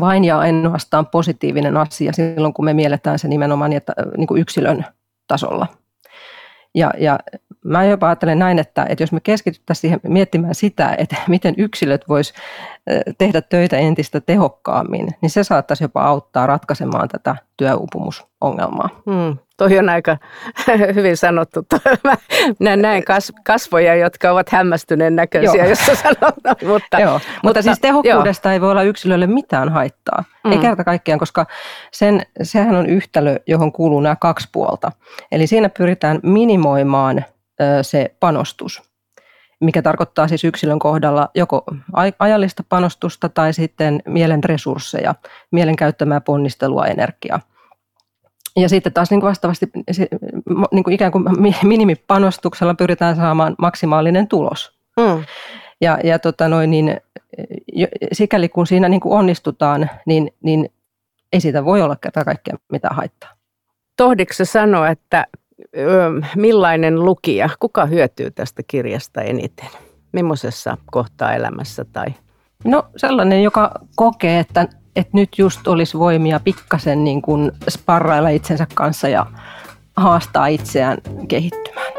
vain 0.00 0.24
ja 0.24 0.38
ainoastaan 0.38 1.06
positiivinen 1.06 1.76
asia 1.76 2.12
silloin, 2.12 2.54
kun 2.54 2.64
me 2.64 2.74
mielletään 2.74 3.18
se 3.18 3.28
nimenomaan 3.28 3.70
niin 4.16 4.26
kuin 4.26 4.40
yksilön 4.40 4.84
tasolla. 5.26 5.66
Ja, 6.74 6.90
ja 6.98 7.18
mä 7.66 7.84
jopa 7.84 8.06
ajattelen 8.06 8.38
näin, 8.38 8.58
että, 8.58 8.86
että 8.88 9.02
jos 9.02 9.12
me 9.12 9.20
keskityttäisiin 9.20 9.80
siihen 9.80 10.00
miettimään 10.08 10.54
sitä, 10.54 10.94
että 10.98 11.16
miten 11.28 11.54
yksilöt 11.56 12.08
vois 12.08 12.34
tehdä 13.18 13.40
töitä 13.40 13.76
entistä 13.76 14.20
tehokkaammin, 14.20 15.08
niin 15.20 15.30
se 15.30 15.44
saattaisi 15.44 15.84
jopa 15.84 16.02
auttaa 16.02 16.46
ratkaisemaan 16.46 17.08
tätä 17.08 17.36
työuupumusongelmaa. 17.56 18.88
Hmm, 19.10 19.38
toi 19.56 19.78
on 19.78 19.88
aika 19.88 20.16
hyvin 20.94 21.16
sanottu. 21.16 21.66
Mä 22.60 22.76
näen 22.76 23.02
kasvoja, 23.44 23.94
jotka 23.94 24.30
ovat 24.30 24.48
hämmästyneen 24.48 25.16
näköisiä, 25.16 25.62
Joo. 25.62 25.68
jos 25.68 25.86
sanot. 26.02 26.62
Mutta, 26.66 27.00
Joo. 27.00 27.12
mutta, 27.12 27.28
mutta 27.42 27.62
siis 27.62 27.80
tehokkuudesta 27.80 28.48
jo. 28.48 28.52
ei 28.52 28.60
voi 28.60 28.70
olla 28.70 28.82
yksilölle 28.82 29.26
mitään 29.26 29.68
haittaa. 29.68 30.24
Mm. 30.44 30.52
Ei 30.52 30.58
kerta 30.58 30.84
kaikkiaan, 30.84 31.18
koska 31.18 31.46
sen, 31.92 32.22
sehän 32.42 32.76
on 32.76 32.86
yhtälö, 32.86 33.36
johon 33.46 33.72
kuuluu 33.72 34.00
nämä 34.00 34.16
kaksi 34.16 34.48
puolta. 34.52 34.92
Eli 35.32 35.46
siinä 35.46 35.68
pyritään 35.68 36.20
minimoimaan 36.22 37.24
se 37.82 38.14
panostus 38.20 38.82
mikä 39.60 39.82
tarkoittaa 39.82 40.28
siis 40.28 40.44
yksilön 40.44 40.78
kohdalla 40.78 41.28
joko 41.34 41.64
ajallista 42.18 42.64
panostusta 42.68 43.28
tai 43.28 43.52
sitten 43.52 44.02
mielen 44.06 44.44
resursseja, 44.44 45.14
mielen 45.50 45.76
käyttämää 45.76 46.20
ponnistelua, 46.20 46.86
energiaa. 46.86 47.40
Ja 48.56 48.68
sitten 48.68 48.92
taas 48.92 49.10
niin 49.10 49.20
kuin 49.20 49.28
vastaavasti 49.28 49.70
niin 50.72 50.84
kuin 50.84 50.94
ikään 50.94 51.12
kuin 51.12 51.24
minimipanostuksella 51.62 52.74
pyritään 52.74 53.16
saamaan 53.16 53.54
maksimaalinen 53.58 54.28
tulos. 54.28 54.72
Mm. 54.96 55.24
Ja, 55.80 55.98
ja 56.04 56.18
tota 56.18 56.48
noin, 56.48 56.70
niin, 56.70 57.00
sikäli 58.12 58.48
kun 58.48 58.66
siinä 58.66 58.88
niin 58.88 59.00
kuin 59.00 59.18
onnistutaan, 59.18 59.90
niin, 60.06 60.34
niin 60.42 60.72
ei 61.32 61.40
siitä 61.40 61.64
voi 61.64 61.82
olla 61.82 61.96
kerta 61.96 62.24
kaikkea 62.24 62.56
mitään 62.72 62.96
haittaa. 62.96 63.30
Tohdiko 63.96 64.32
sanoa, 64.44 64.88
että 64.88 65.26
millainen 66.36 67.04
lukija, 67.04 67.48
kuka 67.60 67.86
hyötyy 67.86 68.30
tästä 68.30 68.62
kirjasta 68.66 69.22
eniten? 69.22 69.68
Millaisessa 70.12 70.76
kohtaa 70.86 71.34
elämässä 71.34 71.84
tai? 71.84 72.06
No 72.64 72.86
sellainen, 72.96 73.42
joka 73.42 73.70
kokee, 73.96 74.38
että, 74.38 74.68
että 74.96 75.10
nyt 75.12 75.28
just 75.38 75.68
olisi 75.68 75.98
voimia 75.98 76.40
pikkasen 76.40 77.04
niin 77.04 77.22
kuin 77.22 77.52
sparrailla 77.68 78.28
itsensä 78.28 78.66
kanssa 78.74 79.08
ja 79.08 79.26
haastaa 79.96 80.46
itseään 80.46 80.98
kehittymään. 81.28 81.92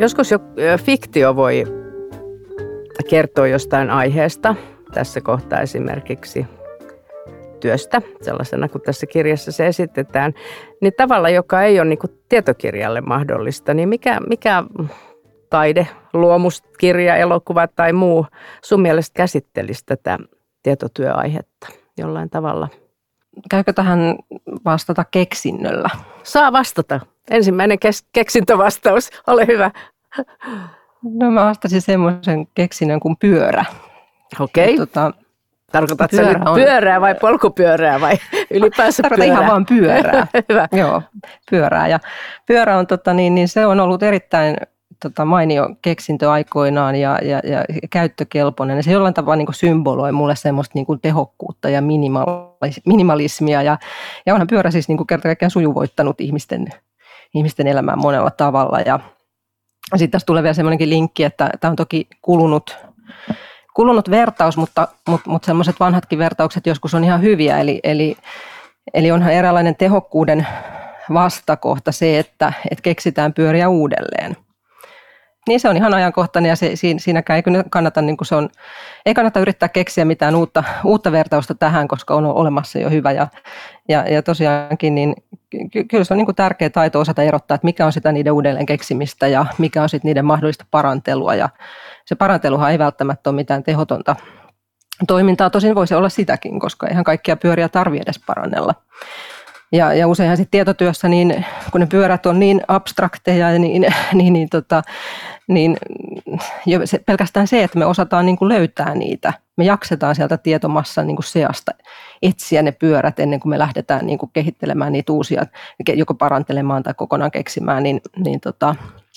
Joskus 0.00 0.30
jo 0.30 0.38
fiktio 0.84 1.36
voi 1.36 1.79
kertoa 3.02 3.46
jostain 3.46 3.90
aiheesta, 3.90 4.54
tässä 4.94 5.20
kohtaa 5.20 5.60
esimerkiksi 5.60 6.46
työstä, 7.60 8.02
sellaisena 8.22 8.68
kuin 8.68 8.82
tässä 8.82 9.06
kirjassa 9.06 9.52
se 9.52 9.66
esitetään, 9.66 10.34
niin 10.80 10.92
tavalla, 10.96 11.28
joka 11.28 11.62
ei 11.62 11.80
ole 11.80 11.88
niin 11.88 11.98
kuin 11.98 12.10
tietokirjalle 12.28 13.00
mahdollista, 13.00 13.74
niin 13.74 13.88
mikä, 13.88 14.20
mikä 14.28 14.64
taide, 15.50 15.86
luomuskirja, 16.12 17.16
elokuva 17.16 17.68
tai 17.68 17.92
muu 17.92 18.26
sun 18.64 18.82
mielestä 18.82 19.16
käsittelisi 19.16 19.86
tätä 19.86 20.18
tietotyöaihetta 20.62 21.66
jollain 21.98 22.30
tavalla? 22.30 22.68
Käykö 23.50 23.72
tähän 23.72 24.16
vastata 24.64 25.04
keksinnöllä? 25.10 25.90
Saa 26.22 26.52
vastata. 26.52 27.00
Ensimmäinen 27.30 27.78
kes- 27.78 28.06
keksintövastaus. 28.12 29.10
Ole 29.26 29.46
hyvä. 29.46 29.70
No 31.02 31.30
mä 31.30 31.44
vastasin 31.44 31.82
semmoisen 31.82 32.46
keksinnön 32.54 33.00
kuin 33.00 33.16
pyörä. 33.16 33.64
Okei. 34.40 34.74
Okay. 34.74 34.86
Tota, 34.86 35.12
Tarkoitatko 35.72 36.16
pyörä 36.16 36.38
nyt 36.38 36.48
on... 36.48 36.54
pyörää 36.54 37.00
vai 37.00 37.14
polkupyörää 37.14 38.00
vai 38.00 38.16
ylipäänsä 38.50 39.02
pyörää? 39.08 39.26
ihan 39.26 39.46
vaan 39.46 39.66
pyörää. 39.66 40.26
Hyvä. 40.48 40.68
Joo, 40.72 41.02
pyörää. 41.50 41.88
Ja 41.88 42.00
pyörä 42.46 42.78
on, 42.78 42.86
tota, 42.86 43.14
niin, 43.14 43.34
niin 43.34 43.48
se 43.48 43.66
on 43.66 43.80
ollut 43.80 44.02
erittäin 44.02 44.56
tota, 45.02 45.24
mainio 45.24 45.68
keksintö 45.82 46.30
aikoinaan 46.30 46.96
ja, 46.96 47.18
ja, 47.22 47.40
ja 47.44 47.64
käyttökelpoinen. 47.90 48.76
Ja 48.76 48.82
se 48.82 48.92
jollain 48.92 49.14
tavalla 49.14 49.36
niin 49.36 49.54
symboloi 49.54 50.12
mulle 50.12 50.36
semmoista 50.36 50.72
niin 50.74 50.86
kuin 50.86 51.00
tehokkuutta 51.00 51.68
ja 51.68 51.82
minimalis, 51.82 52.80
minimalismia. 52.86 53.62
Ja, 53.62 53.78
ja 54.26 54.34
onhan 54.34 54.46
pyörä 54.46 54.70
siis 54.70 54.88
niin 54.88 54.96
kuin 54.96 55.06
kerta 55.06 55.28
kaikkiaan 55.28 55.50
sujuvoittanut 55.50 56.20
ihmisten, 56.20 56.68
ihmisten 57.34 57.66
elämää 57.66 57.96
monella 57.96 58.30
tavalla. 58.30 58.80
Ja 58.80 59.00
sitten 59.98 60.10
tässä 60.10 60.26
tulee 60.26 60.42
vielä 60.42 60.54
semmoinenkin 60.54 60.90
linkki, 60.90 61.24
että 61.24 61.50
tämä 61.60 61.70
on 61.70 61.76
toki 61.76 62.08
kulunut 62.22 62.76
kulunut 63.74 64.10
vertaus, 64.10 64.56
mutta, 64.56 64.88
mutta, 65.08 65.30
mutta 65.30 65.46
sellaiset 65.46 65.80
vanhatkin 65.80 66.18
vertaukset 66.18 66.66
joskus 66.66 66.94
on 66.94 67.04
ihan 67.04 67.22
hyviä. 67.22 67.58
Eli, 67.58 67.80
eli, 67.84 68.16
eli 68.94 69.10
onhan 69.10 69.32
eräänlainen 69.32 69.76
tehokkuuden 69.76 70.46
vastakohta 71.12 71.92
se, 71.92 72.18
että, 72.18 72.52
että 72.70 72.82
keksitään 72.82 73.34
pyöriä 73.34 73.68
uudelleen. 73.68 74.36
Niin 75.50 75.60
se 75.60 75.68
on 75.68 75.76
ihan 75.76 75.94
ajankohtainen 75.94 76.48
ja 76.48 76.56
se, 76.56 76.72
siinäkään 76.98 77.36
ei 77.36 77.42
kannata, 77.70 78.02
niin 78.02 78.16
se 78.22 78.34
on, 78.34 78.48
ei 79.06 79.14
kannata 79.14 79.40
yrittää 79.40 79.68
keksiä 79.68 80.04
mitään 80.04 80.34
uutta, 80.34 80.64
uutta 80.84 81.12
vertausta 81.12 81.54
tähän, 81.54 81.88
koska 81.88 82.14
on 82.14 82.26
olemassa 82.26 82.78
jo 82.78 82.90
hyvä. 82.90 83.12
Ja, 83.12 83.28
ja, 83.88 84.04
ja 84.08 84.22
tosiaankin 84.22 84.94
niin 84.94 85.14
ky, 85.72 85.84
kyllä 85.84 86.04
se 86.04 86.14
on 86.14 86.18
niin 86.18 86.34
tärkeä 86.36 86.70
taito 86.70 87.00
osata 87.00 87.22
erottaa, 87.22 87.54
että 87.54 87.64
mikä 87.64 87.86
on 87.86 87.92
sitä 87.92 88.12
niiden 88.12 88.32
uudelleen 88.32 88.66
keksimistä 88.66 89.28
ja 89.28 89.46
mikä 89.58 89.82
on 89.82 89.88
sitten 89.88 90.08
niiden 90.08 90.24
mahdollista 90.24 90.64
parantelua. 90.70 91.34
Ja 91.34 91.48
se 92.04 92.14
paranteluhan 92.14 92.70
ei 92.70 92.78
välttämättä 92.78 93.30
ole 93.30 93.36
mitään 93.36 93.62
tehotonta 93.62 94.16
toimintaa, 95.06 95.50
tosin 95.50 95.74
voisi 95.74 95.94
olla 95.94 96.08
sitäkin, 96.08 96.60
koska 96.60 96.86
eihän 96.86 97.04
kaikkia 97.04 97.36
pyöriä 97.36 97.68
tarvitse 97.68 98.02
edes 98.02 98.20
parannella. 98.26 98.74
Ja, 99.72 99.94
ja 99.94 100.08
useinhan 100.08 100.36
sitten 100.36 100.50
tietotyössä, 100.50 101.08
niin, 101.08 101.46
kun 101.72 101.80
ne 101.80 101.86
pyörät 101.86 102.26
on 102.26 102.38
niin 102.38 102.60
abstrakteja, 102.68 103.58
niin, 103.58 103.86
niin, 104.12 104.32
niin, 104.32 104.48
tota, 104.48 104.82
niin 105.50 105.76
jo 106.66 106.80
se, 106.84 106.98
pelkästään 106.98 107.46
se, 107.46 107.64
että 107.64 107.78
me 107.78 107.86
osataan 107.86 108.26
niin 108.26 108.36
kuin 108.36 108.48
löytää 108.48 108.94
niitä, 108.94 109.32
me 109.56 109.64
jaksetaan 109.64 110.14
sieltä 110.14 110.36
tietomassan 110.36 111.06
niin 111.06 111.16
kuin 111.16 111.24
seasta 111.24 111.72
etsiä 112.22 112.62
ne 112.62 112.72
pyörät 112.72 113.20
ennen 113.20 113.40
kuin 113.40 113.50
me 113.50 113.58
lähdetään 113.58 114.06
niin 114.06 114.18
kuin 114.18 114.30
kehittelemään 114.32 114.92
niitä 114.92 115.12
uusia, 115.12 115.46
joko 115.94 116.14
parantelemaan 116.14 116.82
tai 116.82 116.94
kokonaan 116.94 117.30
keksimään, 117.30 117.82
niin, 117.82 118.00
niin 118.16 118.40
tota, 118.40 118.74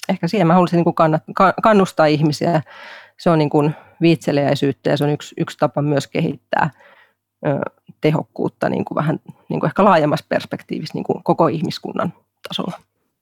ehkä 0.09 0.27
siihen 0.27 0.47
mä 0.47 0.53
haluaisin 0.53 0.77
niin 0.77 0.83
kuin 0.83 0.95
kannat, 0.95 1.23
kannustaa 1.63 2.05
ihmisiä. 2.05 2.61
Se 3.17 3.29
on 3.29 3.39
niin 3.39 3.49
kuin 3.49 3.75
viitseliäisyyttä 4.01 4.89
ja 4.89 4.97
se 4.97 5.03
on 5.03 5.09
yksi, 5.09 5.35
yksi 5.37 5.57
tapa 5.57 5.81
myös 5.81 6.07
kehittää 6.07 6.69
tehokkuutta 8.01 8.69
niin 8.69 8.85
kuin 8.85 8.95
vähän 8.95 9.19
niin 9.49 9.59
kuin 9.59 9.67
ehkä 9.67 9.83
laajemmassa 9.83 10.25
perspektiivissä 10.29 10.93
niin 10.93 11.03
kuin 11.03 11.23
koko 11.23 11.47
ihmiskunnan 11.47 12.13
tasolla. 12.47 12.79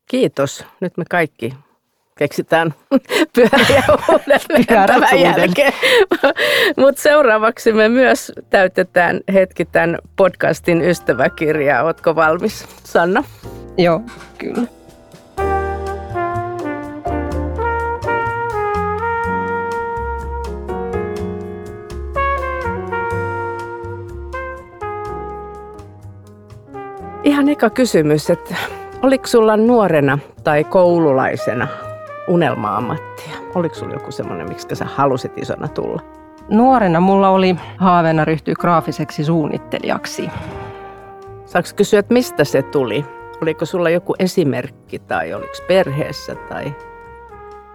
Kiitos. 0.10 0.66
Nyt 0.80 0.98
me 0.98 1.04
kaikki 1.10 1.54
keksitään 2.22 2.74
pyöriä 3.36 3.84
uudelleen 4.12 4.66
tämän 4.68 5.20
jälkeen. 5.20 5.74
Mutta 6.82 7.02
seuraavaksi 7.02 7.74
me 7.74 7.90
myös 7.90 8.32
täytetään 8.50 9.22
hetki 9.34 9.66
tämän 9.66 9.98
podcastin 10.16 10.82
ystäväkirjaa. 10.82 11.84
Ootko 11.84 12.16
valmis, 12.16 12.66
Sanna? 12.84 13.24
Joo, 13.78 14.02
kyllä. 14.38 14.68
Ihan 27.24 27.50
eka 27.50 27.70
kysymys, 27.70 28.30
että 28.30 28.56
oliko 29.02 29.28
sulla 29.28 29.58
nuorena 29.58 30.20
tai 30.44 30.64
koululaisena 30.64 31.81
unelma-ammattia? 32.28 33.36
Oliko 33.56 33.76
sulla 33.76 33.94
joku 33.94 34.12
semmoinen, 34.12 34.50
miksi 34.50 34.76
sä 34.76 34.86
halusit 34.86 35.38
isona 35.38 35.68
tulla? 35.68 36.02
Nuorena 36.50 37.00
mulla 37.00 37.30
oli 37.30 37.56
haaveena 37.78 38.26
ryhtyä 38.26 38.54
graafiseksi 38.60 39.24
suunnittelijaksi. 39.24 40.30
Saanko 41.46 41.70
kysyä, 41.76 42.00
että 42.00 42.14
mistä 42.14 42.44
se 42.44 42.62
tuli? 42.62 43.06
Oliko 43.42 43.66
sulla 43.66 43.90
joku 43.90 44.16
esimerkki 44.20 45.00
tai 45.00 45.34
oliko 45.34 45.54
perheessä 45.68 46.36
tai 46.36 46.76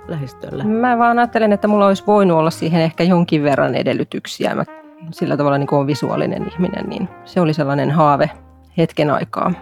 lähistöllä? 0.08 0.64
Mä 0.64 0.98
vaan 0.98 1.18
ajattelen, 1.18 1.52
että 1.52 1.68
mulla 1.68 1.86
olisi 1.86 2.04
voinut 2.06 2.38
olla 2.38 2.50
siihen 2.50 2.82
ehkä 2.82 3.04
jonkin 3.04 3.42
verran 3.42 3.74
edellytyksiä. 3.74 4.54
Mä 4.54 4.64
sillä 5.10 5.36
tavalla 5.36 5.58
niin 5.58 5.66
kuin 5.66 5.86
visuaalinen 5.86 6.46
ihminen, 6.52 6.88
niin 6.88 7.08
se 7.24 7.40
oli 7.40 7.54
sellainen 7.54 7.90
haave 7.90 8.30
hetken 8.78 9.10
aikaa. 9.10 9.52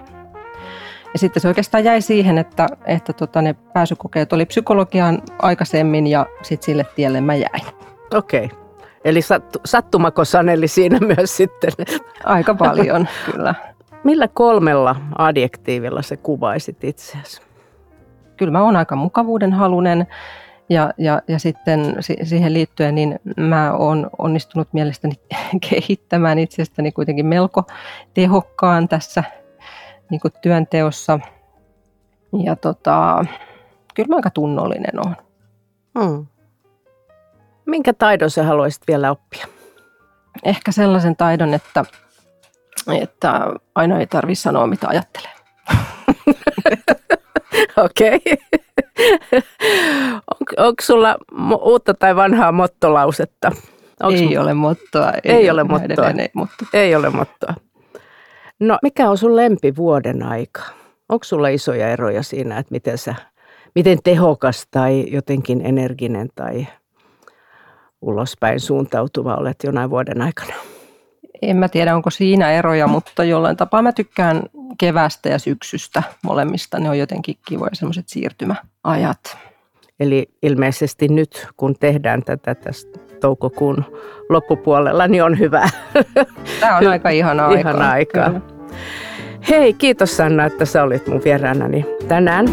Ja 1.14 1.18
sitten 1.18 1.40
se 1.40 1.48
oikeastaan 1.48 1.84
jäi 1.84 2.00
siihen, 2.00 2.38
että, 2.38 2.66
että 2.86 3.12
tota, 3.12 3.42
ne 3.42 3.54
pääsykokeet 3.72 4.32
oli 4.32 4.46
psykologiaan 4.46 5.22
aikaisemmin 5.38 6.06
ja 6.06 6.26
sitten 6.42 6.64
sille 6.64 6.86
tielle 6.96 7.20
mä 7.20 7.34
jäin. 7.34 7.62
Okei. 8.14 8.44
Okay. 8.44 8.58
Eli 9.04 9.22
sattu, 9.22 9.60
sattumako 9.64 10.24
saneli 10.24 10.68
siinä 10.68 10.98
myös 11.16 11.36
sitten? 11.36 11.72
Aika 12.24 12.54
paljon, 12.54 13.08
kyllä. 13.32 13.54
Millä 14.04 14.28
kolmella 14.28 14.96
adjektiivilla 15.18 16.02
se 16.02 16.16
kuvaisit 16.16 16.84
itseäsi? 16.84 17.42
Kyllä 18.36 18.52
mä 18.52 18.62
oon 18.62 18.76
aika 18.76 18.96
mukavuuden 18.96 19.52
halunen 19.52 20.06
ja, 20.68 20.90
ja, 20.98 21.22
ja 21.28 21.38
sitten 21.38 21.96
siihen 22.22 22.52
liittyen 22.52 22.94
niin 22.94 23.20
mä 23.36 23.72
oon 23.72 24.10
onnistunut 24.18 24.68
mielestäni 24.72 25.14
kehittämään 25.70 26.38
itsestäni 26.38 26.92
kuitenkin 26.92 27.26
melko 27.26 27.64
tehokkaan 28.14 28.88
tässä 28.88 29.24
niin 30.10 30.20
kuin 30.20 30.32
työnteossa. 30.42 31.18
Ja 32.44 32.56
tota, 32.56 33.24
kyllä 33.94 34.08
mä 34.08 34.16
aika 34.16 34.30
tunnollinen 34.30 35.06
oon. 35.06 35.16
Hmm. 35.98 36.26
Minkä 37.66 37.92
taidon 37.92 38.30
sä 38.30 38.44
haluaisit 38.44 38.82
vielä 38.88 39.10
oppia? 39.10 39.46
Ehkä 40.44 40.72
sellaisen 40.72 41.16
taidon, 41.16 41.54
että, 41.54 41.84
että 43.00 43.46
aina 43.74 43.98
ei 43.98 44.06
tarvitse 44.06 44.42
sanoa, 44.42 44.66
mitä 44.66 44.88
ajattelee. 44.88 45.30
Okei. 47.84 48.20
On, 50.30 50.66
onko 50.66 50.82
sulla 50.82 51.16
uutta 51.62 51.94
tai 51.94 52.16
vanhaa 52.16 52.52
mottolausetta? 52.52 53.52
Onks 54.02 54.20
ei 54.20 54.38
ole 54.38 54.54
mottoa. 54.54 55.12
Ei, 55.24 55.32
ei 55.32 55.50
ole 55.50 55.64
mottoa. 55.64 56.08
Ei, 56.08 56.30
motto. 56.34 56.64
ei 56.72 56.94
ole 56.94 57.10
mottoa. 57.10 57.54
No 58.64 58.78
mikä 58.82 59.10
on 59.10 59.18
sun 59.18 59.36
lempivuoden 59.36 60.22
aika? 60.22 60.62
Onko 61.08 61.24
sulla 61.24 61.48
isoja 61.48 61.88
eroja 61.88 62.22
siinä, 62.22 62.58
että 62.58 62.72
miten, 62.72 62.98
sä, 62.98 63.14
miten 63.74 63.98
tehokas 64.04 64.66
tai 64.70 65.04
jotenkin 65.10 65.60
energinen 65.66 66.28
tai 66.34 66.66
ulospäin 68.02 68.60
suuntautuva 68.60 69.34
olet 69.34 69.56
jonain 69.64 69.90
vuoden 69.90 70.22
aikana? 70.22 70.54
En 71.42 71.56
mä 71.56 71.68
tiedä, 71.68 71.96
onko 71.96 72.10
siinä 72.10 72.52
eroja, 72.52 72.86
mutta 72.86 73.24
jollain 73.24 73.56
tapaa 73.56 73.82
mä 73.82 73.92
tykkään 73.92 74.42
kevästä 74.78 75.28
ja 75.28 75.38
syksystä 75.38 76.02
molemmista. 76.22 76.78
Ne 76.78 76.88
on 76.88 76.98
jotenkin 76.98 77.36
kivoja 77.48 77.74
semmoiset 77.74 78.08
siirtymäajat. 78.08 79.38
Eli 80.00 80.28
ilmeisesti 80.42 81.08
nyt, 81.08 81.48
kun 81.56 81.74
tehdään 81.80 82.22
tätä 82.22 82.54
tästä 82.54 82.98
toukokuun 83.20 83.84
loppupuolella, 84.28 85.08
niin 85.08 85.24
on 85.24 85.38
hyvä. 85.38 85.68
Tämä 86.60 86.76
on 86.76 86.86
aika 86.86 87.08
ihana 87.10 87.46
aika. 87.46 87.60
Ihana 87.70 87.90
aika. 87.90 88.53
Hei, 89.48 89.72
kiitos 89.72 90.16
Sanna, 90.16 90.44
että 90.44 90.64
sä 90.64 90.82
olit 90.82 91.06
mun 91.06 91.20
vieraanani 91.24 91.86
tänään. 92.08 92.46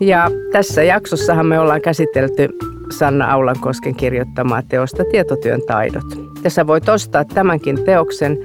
Ja 0.00 0.30
tässä 0.52 0.82
jaksossahan 0.82 1.46
me 1.46 1.60
ollaan 1.60 1.82
käsitelty 1.82 2.48
Sanna 2.90 3.32
Aulankosken 3.32 3.94
kirjoittamaa 3.94 4.62
teosta 4.62 5.04
Tietotyön 5.04 5.60
taidot. 5.66 6.04
Tässä 6.42 6.66
voit 6.66 6.88
ostaa 6.88 7.24
tämänkin 7.24 7.84
teoksen 7.84 8.38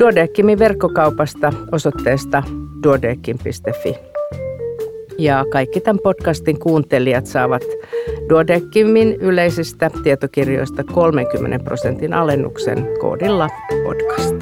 Duodeckimin 0.00 0.58
verkkokaupasta 0.58 1.52
osoitteesta 1.72 2.42
duodeckim.fi. 2.84 3.98
Ja 5.18 5.44
kaikki 5.52 5.80
tämän 5.80 5.98
podcastin 6.02 6.58
kuuntelijat 6.58 7.26
saavat 7.26 7.62
Duodeckimin 8.28 9.14
yleisistä 9.20 9.90
tietokirjoista 10.02 10.84
30 10.84 11.64
prosentin 11.64 12.14
alennuksen 12.14 12.88
koodilla 13.00 13.48
podcast. 13.84 14.34